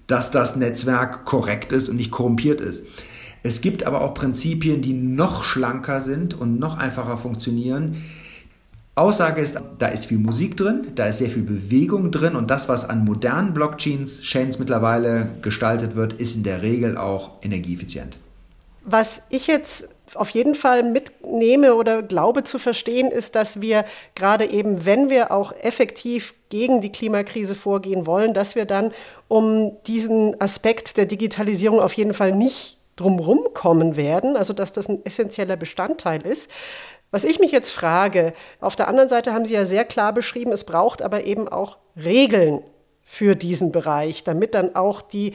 dass 0.08 0.32
das 0.32 0.56
Netzwerk 0.56 1.26
korrekt 1.26 1.73
ist 1.73 1.89
und 1.89 1.97
nicht 1.97 2.12
korrumpiert 2.12 2.62
ist. 2.62 2.86
Es 3.43 3.62
gibt 3.62 3.86
aber 3.86 4.02
auch 4.02 4.13
Prinzipien, 4.13 4.82
die 4.82 4.93
noch 4.93 5.43
schlanker 5.43 6.00
sind 6.00 6.34
und 6.34 6.58
noch 6.58 6.78
einfacher 6.78 7.17
funktionieren. 7.17 8.04
Aussage 8.95 9.41
ist, 9.41 9.60
da 9.78 9.88
ist 9.88 10.06
viel 10.06 10.17
Musik 10.17 10.58
drin, 10.58 10.88
da 10.95 11.06
ist 11.06 11.19
sehr 11.19 11.30
viel 11.30 11.43
Bewegung 11.43 12.12
drin 12.12 12.36
und 12.36 12.50
das, 12.50 12.67
was 12.67 12.89
an 12.89 13.06
modernen 13.06 13.54
Blockchains 13.54 14.21
Chains 14.21 14.58
mittlerweile 14.58 15.30
gestaltet 15.43 15.95
wird, 15.95 16.13
ist 16.13 16.36
in 16.36 16.43
der 16.43 16.63
Regel 16.63 16.97
auch 16.97 17.43
energieeffizient. 17.43 18.17
Was 18.84 19.21
ich 19.30 19.45
jetzt 19.47 19.89
auf 20.15 20.30
jeden 20.30 20.56
Fall 20.56 20.84
mitnehme 20.84 21.76
oder 21.76 22.02
glaube 22.02 22.43
zu 22.43 22.60
verstehen, 22.60 23.12
ist, 23.12 23.36
dass 23.36 23.62
wir 23.62 23.86
gerade 24.15 24.50
eben, 24.50 24.86
wenn 24.86 25.10
wir 25.10 25.32
auch 25.32 25.54
effektiv 25.62 26.34
gegen 26.50 26.82
die 26.82 26.91
Klimakrise 26.91 27.56
vorgehen 27.56 28.06
wollen, 28.06 28.34
dass 28.34 28.56
wir 28.56 28.65
dann 28.65 28.93
um 29.28 29.78
diesen 29.86 30.39
Aspekt 30.39 30.98
der 30.98 31.06
Digitalisierung 31.06 31.80
auf 31.80 31.93
jeden 31.93 32.13
Fall 32.13 32.32
nicht 32.32 32.78
drumherum 32.96 33.54
kommen 33.54 33.96
werden, 33.96 34.36
also 34.36 34.54
dass 34.54 34.72
das 34.72 34.89
ein 34.89 35.06
essentieller 35.06 35.56
Bestandteil 35.56 36.26
ist. 36.26 36.50
Was 37.12 37.24
ich 37.24 37.39
mich 37.39 37.52
jetzt 37.52 37.72
frage, 37.72 38.34
auf 38.60 38.76
der 38.76 38.88
anderen 38.88 39.08
Seite 39.08 39.34
haben 39.34 39.46
Sie 39.46 39.54
ja 39.54 39.65
sehr 39.65 39.86
klar 39.86 40.13
beschrieben, 40.13 40.52
es 40.52 40.65
braucht 40.65 41.02
aber 41.02 41.24
eben 41.24 41.48
auch 41.48 41.78
Regeln 41.96 42.62
für 43.04 43.36
diesen 43.36 43.72
Bereich, 43.72 44.24
damit 44.26 44.54
dann 44.54 44.76
auch 44.76 45.02
die 45.02 45.34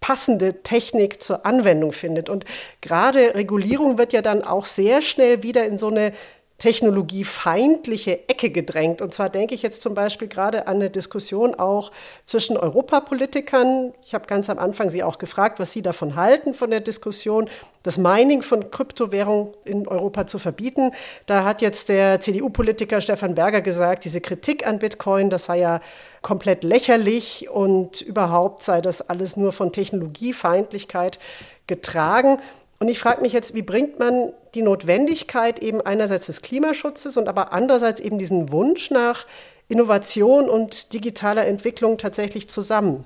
passende 0.00 0.62
Technik 0.62 1.22
zur 1.22 1.44
Anwendung 1.44 1.92
findet. 1.92 2.28
Und 2.28 2.44
gerade 2.80 3.34
Regulierung 3.34 3.98
wird 3.98 4.12
ja 4.12 4.22
dann 4.22 4.42
auch 4.42 4.64
sehr 4.64 5.00
schnell 5.00 5.42
wieder 5.42 5.66
in 5.66 5.78
so 5.78 5.88
eine 5.88 6.12
technologiefeindliche 6.58 8.28
Ecke 8.28 8.50
gedrängt. 8.50 9.00
Und 9.00 9.14
zwar 9.14 9.30
denke 9.30 9.54
ich 9.54 9.62
jetzt 9.62 9.80
zum 9.80 9.94
Beispiel 9.94 10.26
gerade 10.26 10.66
an 10.66 10.76
eine 10.76 10.90
Diskussion 10.90 11.54
auch 11.54 11.92
zwischen 12.26 12.56
Europapolitikern. 12.56 13.94
Ich 14.04 14.12
habe 14.12 14.26
ganz 14.26 14.50
am 14.50 14.58
Anfang 14.58 14.90
Sie 14.90 15.04
auch 15.04 15.18
gefragt, 15.18 15.60
was 15.60 15.72
Sie 15.72 15.82
davon 15.82 16.16
halten, 16.16 16.54
von 16.54 16.70
der 16.70 16.80
Diskussion, 16.80 17.48
das 17.84 17.96
Mining 17.96 18.42
von 18.42 18.72
Kryptowährungen 18.72 19.54
in 19.64 19.86
Europa 19.86 20.26
zu 20.26 20.40
verbieten. 20.40 20.90
Da 21.26 21.44
hat 21.44 21.62
jetzt 21.62 21.90
der 21.90 22.20
CDU-Politiker 22.20 23.00
Stefan 23.00 23.36
Berger 23.36 23.60
gesagt, 23.60 24.04
diese 24.04 24.20
Kritik 24.20 24.66
an 24.66 24.80
Bitcoin, 24.80 25.30
das 25.30 25.44
sei 25.44 25.60
ja 25.60 25.80
komplett 26.22 26.64
lächerlich 26.64 27.48
und 27.48 28.00
überhaupt 28.00 28.64
sei 28.64 28.80
das 28.80 29.08
alles 29.08 29.36
nur 29.36 29.52
von 29.52 29.70
Technologiefeindlichkeit 29.70 31.20
getragen. 31.68 32.40
Und 32.80 32.88
ich 32.88 32.98
frage 32.98 33.22
mich 33.22 33.32
jetzt, 33.32 33.54
wie 33.54 33.62
bringt 33.62 33.98
man 34.00 34.32
die 34.54 34.62
Notwendigkeit 34.62 35.58
eben 35.60 35.80
einerseits 35.80 36.26
des 36.26 36.42
Klimaschutzes 36.42 37.16
und 37.16 37.28
aber 37.28 37.52
andererseits 37.52 38.00
eben 38.00 38.18
diesen 38.18 38.50
Wunsch 38.50 38.90
nach 38.90 39.26
Innovation 39.68 40.48
und 40.48 40.92
digitaler 40.92 41.46
Entwicklung 41.46 41.98
tatsächlich 41.98 42.48
zusammen? 42.48 43.04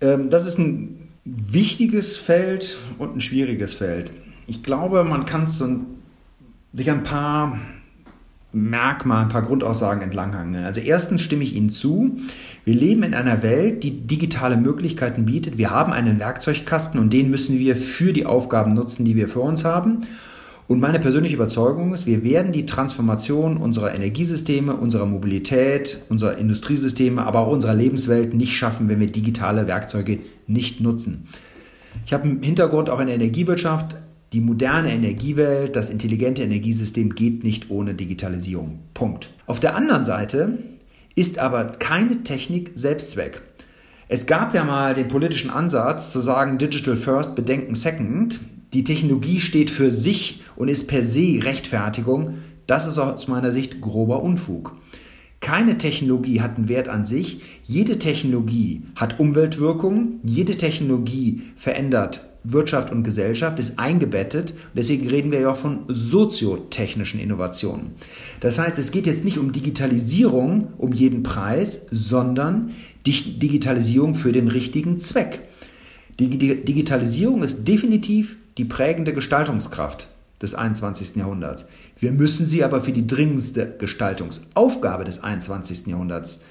Ähm, 0.00 0.30
das 0.30 0.46
ist 0.46 0.58
ein 0.58 1.08
wichtiges 1.24 2.16
Feld 2.16 2.76
und 2.98 3.16
ein 3.16 3.20
schwieriges 3.20 3.74
Feld. 3.74 4.10
Ich 4.46 4.62
glaube, 4.62 5.04
man 5.04 5.24
kann 5.24 5.46
sich 5.46 6.90
ein 6.90 7.02
paar 7.04 7.58
Merkmale, 8.52 9.22
ein 9.22 9.28
paar 9.28 9.42
Grundaussagen 9.42 10.02
entlanghangeln. 10.02 10.64
Also 10.64 10.80
erstens 10.80 11.22
stimme 11.22 11.44
ich 11.44 11.54
Ihnen 11.54 11.70
zu, 11.70 12.18
wir 12.64 12.74
leben 12.74 13.02
in 13.02 13.14
einer 13.14 13.42
Welt, 13.42 13.82
die 13.82 14.06
digitale 14.06 14.56
Möglichkeiten 14.56 15.26
bietet. 15.26 15.58
Wir 15.58 15.70
haben 15.70 15.92
einen 15.92 16.18
Werkzeugkasten 16.18 17.00
und 17.00 17.12
den 17.12 17.30
müssen 17.30 17.58
wir 17.58 17.76
für 17.76 18.12
die 18.12 18.26
Aufgaben 18.26 18.74
nutzen, 18.74 19.04
die 19.04 19.16
wir 19.16 19.28
vor 19.28 19.44
uns 19.44 19.64
haben. 19.64 20.02
Und 20.68 20.80
meine 20.80 21.00
persönliche 21.00 21.34
Überzeugung 21.34 21.92
ist, 21.92 22.06
wir 22.06 22.24
werden 22.24 22.52
die 22.52 22.66
Transformation 22.66 23.56
unserer 23.56 23.94
Energiesysteme, 23.94 24.74
unserer 24.74 25.06
Mobilität, 25.06 25.98
unserer 26.08 26.38
Industriesysteme, 26.38 27.26
aber 27.26 27.40
auch 27.40 27.52
unserer 27.52 27.74
Lebenswelt 27.74 28.32
nicht 28.32 28.56
schaffen, 28.56 28.88
wenn 28.88 29.00
wir 29.00 29.08
digitale 29.08 29.66
Werkzeuge 29.66 30.20
nicht 30.46 30.80
nutzen. 30.80 31.24
Ich 32.06 32.12
habe 32.12 32.28
im 32.28 32.42
Hintergrund 32.42 32.90
auch 32.90 33.00
in 33.00 33.06
der 33.06 33.16
Energiewirtschaft 33.16 33.96
die 34.32 34.40
moderne 34.40 34.92
Energiewelt, 34.92 35.76
das 35.76 35.90
intelligente 35.90 36.42
Energiesystem 36.42 37.14
geht 37.14 37.44
nicht 37.44 37.70
ohne 37.70 37.94
Digitalisierung. 37.94 38.80
Punkt. 38.94 39.30
Auf 39.46 39.60
der 39.60 39.76
anderen 39.76 40.04
Seite 40.06 40.58
ist 41.14 41.38
aber 41.38 41.64
keine 41.64 42.24
Technik 42.24 42.72
Selbstzweck. 42.74 43.42
Es 44.08 44.26
gab 44.26 44.54
ja 44.54 44.64
mal 44.64 44.94
den 44.94 45.08
politischen 45.08 45.50
Ansatz 45.50 46.10
zu 46.10 46.20
sagen, 46.20 46.58
Digital 46.58 46.96
First, 46.96 47.34
Bedenken 47.34 47.74
Second. 47.74 48.40
Die 48.72 48.84
Technologie 48.84 49.40
steht 49.40 49.70
für 49.70 49.90
sich 49.90 50.42
und 50.56 50.68
ist 50.68 50.88
per 50.88 51.02
se 51.02 51.40
Rechtfertigung. 51.42 52.38
Das 52.66 52.86
ist 52.86 52.98
aus 52.98 53.28
meiner 53.28 53.52
Sicht 53.52 53.82
grober 53.82 54.22
Unfug. 54.22 54.76
Keine 55.40 55.76
Technologie 55.76 56.40
hat 56.40 56.56
einen 56.56 56.68
Wert 56.68 56.88
an 56.88 57.04
sich. 57.04 57.42
Jede 57.64 57.98
Technologie 57.98 58.82
hat 58.96 59.20
Umweltwirkungen. 59.20 60.20
Jede 60.22 60.56
Technologie 60.56 61.42
verändert 61.56 62.31
Wirtschaft 62.44 62.90
und 62.90 63.04
Gesellschaft, 63.04 63.58
ist 63.58 63.78
eingebettet. 63.78 64.54
Deswegen 64.74 65.08
reden 65.08 65.32
wir 65.32 65.40
ja 65.40 65.52
auch 65.52 65.56
von 65.56 65.84
soziotechnischen 65.88 67.20
Innovationen. 67.20 67.92
Das 68.40 68.58
heißt, 68.58 68.78
es 68.78 68.90
geht 68.90 69.06
jetzt 69.06 69.24
nicht 69.24 69.38
um 69.38 69.52
Digitalisierung 69.52 70.72
um 70.78 70.92
jeden 70.92 71.22
Preis, 71.22 71.86
sondern 71.90 72.72
Digitalisierung 73.06 74.14
für 74.14 74.32
den 74.32 74.48
richtigen 74.48 74.98
Zweck. 74.98 75.40
Die 76.18 76.28
Digitalisierung 76.28 77.42
ist 77.42 77.66
definitiv 77.66 78.36
die 78.58 78.64
prägende 78.64 79.14
Gestaltungskraft 79.14 80.08
des 80.40 80.54
21. 80.54 81.16
Jahrhunderts. 81.16 81.66
Wir 81.98 82.12
müssen 82.12 82.46
sie 82.46 82.64
aber 82.64 82.80
für 82.80 82.92
die 82.92 83.06
dringendste 83.06 83.76
Gestaltungsaufgabe 83.78 85.04
des 85.04 85.22
21. 85.22 85.86
Jahrhunderts 85.86 86.44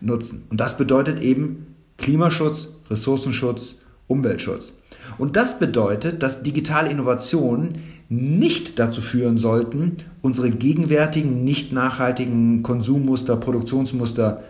nutzen. 0.00 0.44
Und 0.50 0.60
das 0.60 0.76
bedeutet 0.76 1.20
eben 1.20 1.74
Klimaschutz, 1.96 2.68
Ressourcenschutz, 2.90 3.76
Umweltschutz. 4.06 4.74
Und 5.18 5.36
das 5.36 5.58
bedeutet, 5.58 6.22
dass 6.22 6.42
digitale 6.42 6.90
Innovationen 6.90 7.82
nicht 8.08 8.78
dazu 8.78 9.02
führen 9.02 9.36
sollten, 9.36 9.96
unsere 10.22 10.50
gegenwärtigen, 10.50 11.44
nicht 11.44 11.72
nachhaltigen 11.72 12.62
Konsummuster, 12.62 13.36
Produktionsmuster 13.36 14.42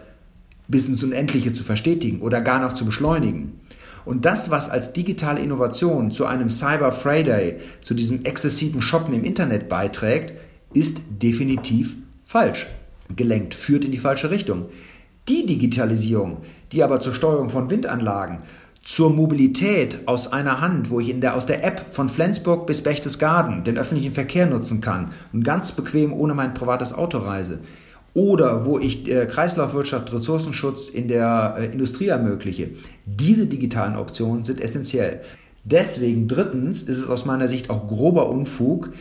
bis 0.69 0.87
ins 0.87 1.03
Unendliche 1.03 1.51
zu 1.51 1.65
verstetigen 1.65 2.21
oder 2.21 2.41
gar 2.41 2.61
noch 2.61 2.75
zu 2.75 2.85
beschleunigen. 2.85 3.59
Und 4.05 4.25
das, 4.25 4.51
was 4.51 4.71
als 4.71 4.93
digitale 4.93 5.41
Innovation 5.41 6.13
zu 6.13 6.27
einem 6.27 6.51
Cyber 6.51 6.93
Friday, 6.93 7.57
zu 7.81 7.95
diesem 7.95 8.25
exzessiven 8.25 8.81
Shoppen 8.81 9.15
im 9.15 9.25
Internet 9.25 9.69
beiträgt, 9.69 10.35
ist 10.73 11.01
definitiv 11.23 11.97
falsch. 12.25 12.69
Gelenkt, 13.15 13.55
führt 13.55 13.85
in 13.85 13.91
die 13.91 13.99
falsche 13.99 14.31
Richtung. 14.31 14.67
Die 15.29 15.45
Digitalisierung, 15.47 16.39
die 16.73 16.83
aber 16.83 17.01
zur 17.01 17.13
Steuerung 17.13 17.51
von 17.51 17.71
Windanlagen, 17.71 18.39
zur 18.89 19.11
Mobilität 19.11 19.99
aus 20.07 20.33
einer 20.33 20.63
Hand, 20.63 20.89
wo 20.89 20.99
ich 20.99 21.11
in 21.11 21.21
der, 21.21 21.37
aus 21.37 21.45
der 21.45 21.63
App 21.63 21.85
von 21.93 22.09
Flensburg 22.09 22.67
bis 22.67 22.81
Berchtesgaden 22.81 23.63
den 23.63 23.77
öffentlichen 23.77 24.13
Verkehr 24.13 24.47
nutzen 24.47 24.81
kann 24.81 25.13
und 25.35 25.45
ganz 25.45 25.73
bequem 25.73 26.11
ohne 26.11 26.33
mein 26.33 26.55
privates 26.55 26.95
Auto 26.95 27.19
reise, 27.19 27.59
oder 28.15 28.65
wo 28.65 28.79
ich 28.79 29.07
äh, 29.07 29.27
Kreislaufwirtschaft, 29.27 30.11
Ressourcenschutz 30.15 30.89
in 30.89 31.07
der 31.07 31.57
äh, 31.59 31.67
Industrie 31.67 32.07
ermögliche. 32.07 32.71
Diese 33.05 33.47
digitalen 33.47 33.95
Optionen 33.95 34.45
sind 34.45 34.59
essentiell. 34.59 35.21
Deswegen 35.65 36.27
drittens 36.27 36.83
ist 36.83 36.97
es 36.97 37.11
aus 37.11 37.27
meiner 37.27 37.47
Sicht 37.47 37.69
auch 37.69 37.89
grober 37.89 38.31
Unfug, 38.31 38.95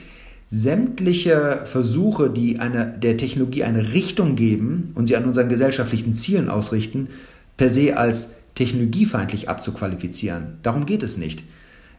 sämtliche 0.48 1.62
Versuche, 1.64 2.30
die 2.30 2.60
eine, 2.60 2.98
der 3.02 3.16
Technologie 3.16 3.64
eine 3.64 3.94
Richtung 3.94 4.36
geben 4.36 4.92
und 4.96 5.08
sie 5.08 5.16
an 5.16 5.24
unseren 5.24 5.48
gesellschaftlichen 5.48 6.12
Zielen 6.12 6.50
ausrichten, 6.50 7.08
per 7.56 7.70
se 7.70 7.96
als 7.96 8.34
technologiefeindlich 8.58 9.50
abzuqualifizieren. 9.50 10.58
Darum 10.64 10.86
geht 10.86 11.04
es 11.04 11.18
nicht. 11.18 11.44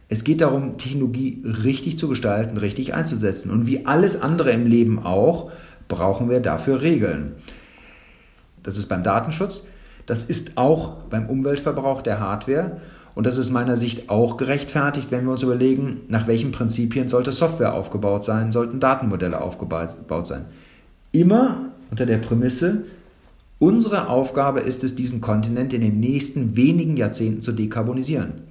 Es 0.09 0.23
geht 0.23 0.41
darum, 0.41 0.77
Technologie 0.77 1.41
richtig 1.45 1.97
zu 1.97 2.09
gestalten, 2.09 2.57
richtig 2.57 2.93
einzusetzen. 2.93 3.49
Und 3.49 3.65
wie 3.65 3.85
alles 3.85 4.21
andere 4.21 4.51
im 4.51 4.67
Leben 4.67 4.99
auch, 4.99 5.51
brauchen 5.87 6.29
wir 6.29 6.41
dafür 6.41 6.81
Regeln. 6.81 7.31
Das 8.61 8.75
ist 8.75 8.87
beim 8.87 9.03
Datenschutz, 9.03 9.63
das 10.05 10.25
ist 10.25 10.57
auch 10.57 11.03
beim 11.09 11.27
Umweltverbrauch 11.27 12.01
der 12.01 12.19
Hardware 12.19 12.81
und 13.15 13.25
das 13.25 13.37
ist 13.37 13.51
meiner 13.51 13.77
Sicht 13.77 14.09
auch 14.09 14.35
gerechtfertigt, 14.35 15.11
wenn 15.11 15.23
wir 15.25 15.31
uns 15.31 15.43
überlegen, 15.43 16.01
nach 16.09 16.27
welchen 16.27 16.51
Prinzipien 16.51 17.07
sollte 17.07 17.31
Software 17.31 17.73
aufgebaut 17.73 18.25
sein, 18.25 18.51
sollten 18.51 18.79
Datenmodelle 18.79 19.39
aufgebaut 19.39 20.27
sein. 20.27 20.45
Immer 21.11 21.71
unter 21.89 22.05
der 22.05 22.17
Prämisse, 22.17 22.83
unsere 23.59 24.09
Aufgabe 24.09 24.61
ist 24.61 24.83
es, 24.83 24.95
diesen 24.95 25.21
Kontinent 25.21 25.73
in 25.73 25.81
den 25.81 25.99
nächsten 25.99 26.55
wenigen 26.55 26.97
Jahrzehnten 26.97 27.41
zu 27.41 27.51
dekarbonisieren. 27.51 28.47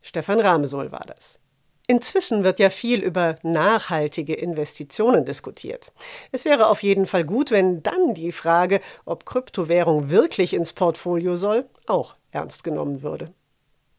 Stefan 0.00 0.40
Ramesohl 0.40 0.90
war 0.90 1.04
das. 1.06 1.38
Inzwischen 1.86 2.44
wird 2.44 2.60
ja 2.60 2.70
viel 2.70 3.00
über 3.00 3.36
nachhaltige 3.42 4.34
Investitionen 4.34 5.24
diskutiert. 5.24 5.92
Es 6.30 6.44
wäre 6.44 6.68
auf 6.68 6.82
jeden 6.82 7.06
Fall 7.06 7.24
gut, 7.24 7.50
wenn 7.50 7.82
dann 7.82 8.14
die 8.14 8.32
Frage, 8.32 8.80
ob 9.04 9.26
Kryptowährung 9.26 10.10
wirklich 10.10 10.54
ins 10.54 10.72
Portfolio 10.72 11.36
soll, 11.36 11.66
auch 11.86 12.16
ernst 12.30 12.64
genommen 12.64 13.02
würde. 13.02 13.32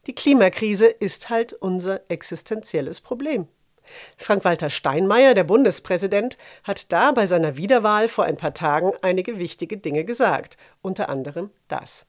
Die 0.07 0.15
Klimakrise 0.15 0.85
ist 0.85 1.29
halt 1.29 1.53
unser 1.53 2.01
existenzielles 2.09 3.01
Problem. 3.01 3.47
Frank-Walter 4.17 4.69
Steinmeier, 4.69 5.33
der 5.33 5.43
Bundespräsident, 5.43 6.37
hat 6.63 6.91
da 6.91 7.11
bei 7.11 7.25
seiner 7.25 7.57
Wiederwahl 7.57 8.07
vor 8.07 8.25
ein 8.25 8.37
paar 8.37 8.53
Tagen 8.53 8.91
einige 9.01 9.39
wichtige 9.39 9.77
Dinge 9.77 10.05
gesagt, 10.05 10.57
unter 10.81 11.09
anderem 11.09 11.49
das. 11.67 12.05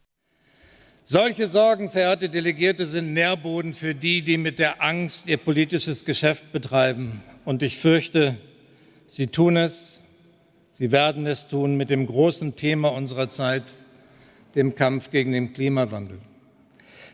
Solche 1.04 1.48
Sorgen, 1.48 1.90
verehrte 1.90 2.28
Delegierte, 2.28 2.86
sind 2.86 3.12
Nährboden 3.12 3.74
für 3.74 3.92
die, 3.92 4.22
die 4.22 4.38
mit 4.38 4.60
der 4.60 4.80
Angst 4.82 5.26
ihr 5.26 5.36
politisches 5.36 6.04
Geschäft 6.04 6.52
betreiben. 6.52 7.22
Und 7.44 7.64
ich 7.64 7.78
fürchte, 7.78 8.36
sie 9.06 9.26
tun 9.26 9.56
es, 9.56 10.02
sie 10.70 10.92
werden 10.92 11.26
es 11.26 11.48
tun 11.48 11.76
mit 11.76 11.90
dem 11.90 12.06
großen 12.06 12.54
Thema 12.54 12.90
unserer 12.90 13.28
Zeit, 13.28 13.64
dem 14.54 14.76
Kampf 14.76 15.10
gegen 15.10 15.32
den 15.32 15.52
Klimawandel. 15.52 16.18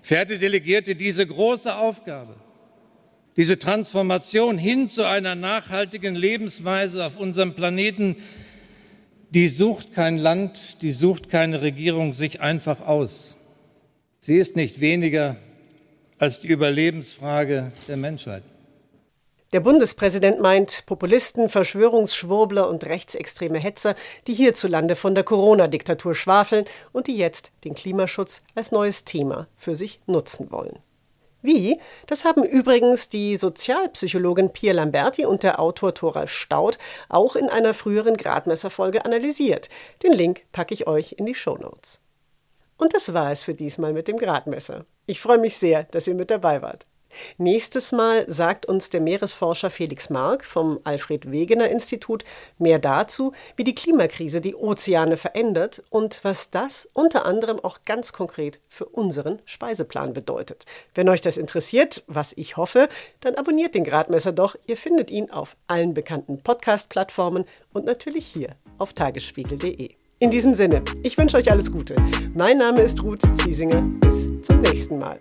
Verehrte 0.02 0.38
Delegierte, 0.38 0.94
diese 0.94 1.26
große 1.26 1.74
Aufgabe, 1.74 2.35
diese 3.38 3.57
Transformation 3.57 4.59
hin 4.59 4.88
zu 4.88 5.07
einer 5.07 5.37
nachhaltigen 5.37 6.16
Lebensweise 6.16 7.07
auf 7.07 7.16
unserem 7.16 7.55
Planeten, 7.55 8.16
die 9.31 9.46
sucht 9.46 9.92
kein 9.94 10.18
Land, 10.18 10.83
die 10.83 10.90
sucht 10.90 11.29
keine 11.31 11.62
Regierung 11.62 12.12
sich 12.12 12.40
einfach 12.40 12.81
aus. 12.81 13.37
Sie 14.18 14.38
ist 14.38 14.57
nicht 14.57 14.81
weniger 14.81 15.37
als 16.18 16.40
die 16.40 16.48
Überlebensfrage 16.48 17.70
der 17.87 17.96
Menschheit. 17.96 18.42
Der 19.53 19.61
Bundespräsident 19.61 20.40
meint 20.40 20.85
Populisten, 20.87 21.48
Verschwörungsschwurbler 21.48 22.68
und 22.68 22.87
rechtsextreme 22.87 23.61
Hetzer, 23.61 23.94
die 24.27 24.35
hierzulande 24.35 24.96
von 24.96 25.14
der 25.14 25.22
Corona-Diktatur 25.22 26.16
schwafeln 26.16 26.64
und 26.90 27.07
die 27.07 27.16
jetzt 27.16 27.53
den 27.64 27.77
Klimaschutz 27.77 28.42
als 28.57 28.72
neues 28.72 29.05
Thema 29.05 29.46
für 29.57 29.77
sich 29.77 30.01
nutzen 30.07 30.51
wollen. 30.51 30.81
Wie? 31.40 31.79
Das 32.07 32.24
haben 32.24 32.42
übrigens 32.42 33.09
die 33.09 33.37
Sozialpsychologin 33.37 34.53
Pia 34.53 34.72
Lamberti 34.72 35.24
und 35.24 35.44
der 35.44 35.61
Autor 35.61 35.94
Thoralf 35.94 36.33
Staud 36.33 36.79
auch 37.09 37.37
in 37.37 37.48
einer 37.48 37.74
früheren 37.74 38.16
Gradmesserfolge 38.16 39.05
analysiert. 39.05 39.68
Den 40.03 40.12
Link 40.12 40.42
packe 40.51 40.74
ich 40.74 40.88
euch 40.88 41.12
in 41.12 41.27
die 41.27 41.37
Show 41.37 41.57
Notes. 41.57 42.01
Und 42.77 42.94
das 42.94 43.12
war 43.14 43.31
es 43.31 43.44
für 43.44 43.55
diesmal 43.55 43.92
mit 43.92 44.09
dem 44.09 44.18
Gradmesser. 44.18 44.85
Ich 45.07 45.20
freue 45.20 45.38
mich 45.38 45.57
sehr, 45.57 45.85
dass 45.85 46.09
ihr 46.09 46.14
mit 46.14 46.31
dabei 46.31 46.61
wart. 46.61 46.87
Nächstes 47.36 47.92
Mal 47.92 48.24
sagt 48.30 48.66
uns 48.66 48.90
der 48.90 49.00
Meeresforscher 49.00 49.70
Felix 49.70 50.10
Mark 50.10 50.44
vom 50.44 50.80
Alfred 50.84 51.30
Wegener 51.30 51.68
Institut 51.68 52.24
mehr 52.58 52.78
dazu, 52.78 53.32
wie 53.56 53.64
die 53.64 53.74
Klimakrise 53.74 54.40
die 54.40 54.54
Ozeane 54.54 55.16
verändert 55.16 55.82
und 55.90 56.20
was 56.22 56.50
das 56.50 56.88
unter 56.92 57.24
anderem 57.24 57.60
auch 57.60 57.78
ganz 57.84 58.12
konkret 58.12 58.60
für 58.68 58.84
unseren 58.86 59.40
Speiseplan 59.44 60.12
bedeutet. 60.12 60.64
Wenn 60.94 61.08
euch 61.08 61.20
das 61.20 61.36
interessiert, 61.36 62.04
was 62.06 62.32
ich 62.36 62.56
hoffe, 62.56 62.88
dann 63.20 63.34
abonniert 63.34 63.74
den 63.74 63.84
Gradmesser 63.84 64.32
doch. 64.32 64.56
Ihr 64.66 64.76
findet 64.76 65.10
ihn 65.10 65.30
auf 65.30 65.56
allen 65.66 65.94
bekannten 65.94 66.38
Podcast-Plattformen 66.42 67.44
und 67.72 67.84
natürlich 67.84 68.26
hier 68.26 68.50
auf 68.78 68.92
tagesspiegel.de. 68.92 69.90
In 70.20 70.30
diesem 70.32 70.54
Sinne, 70.54 70.82
ich 71.04 71.16
wünsche 71.16 71.36
euch 71.36 71.50
alles 71.50 71.70
Gute. 71.70 71.94
Mein 72.34 72.58
Name 72.58 72.82
ist 72.82 73.02
Ruth 73.02 73.22
Ziesinger. 73.40 73.82
Bis 74.00 74.28
zum 74.42 74.60
nächsten 74.62 74.98
Mal. 74.98 75.20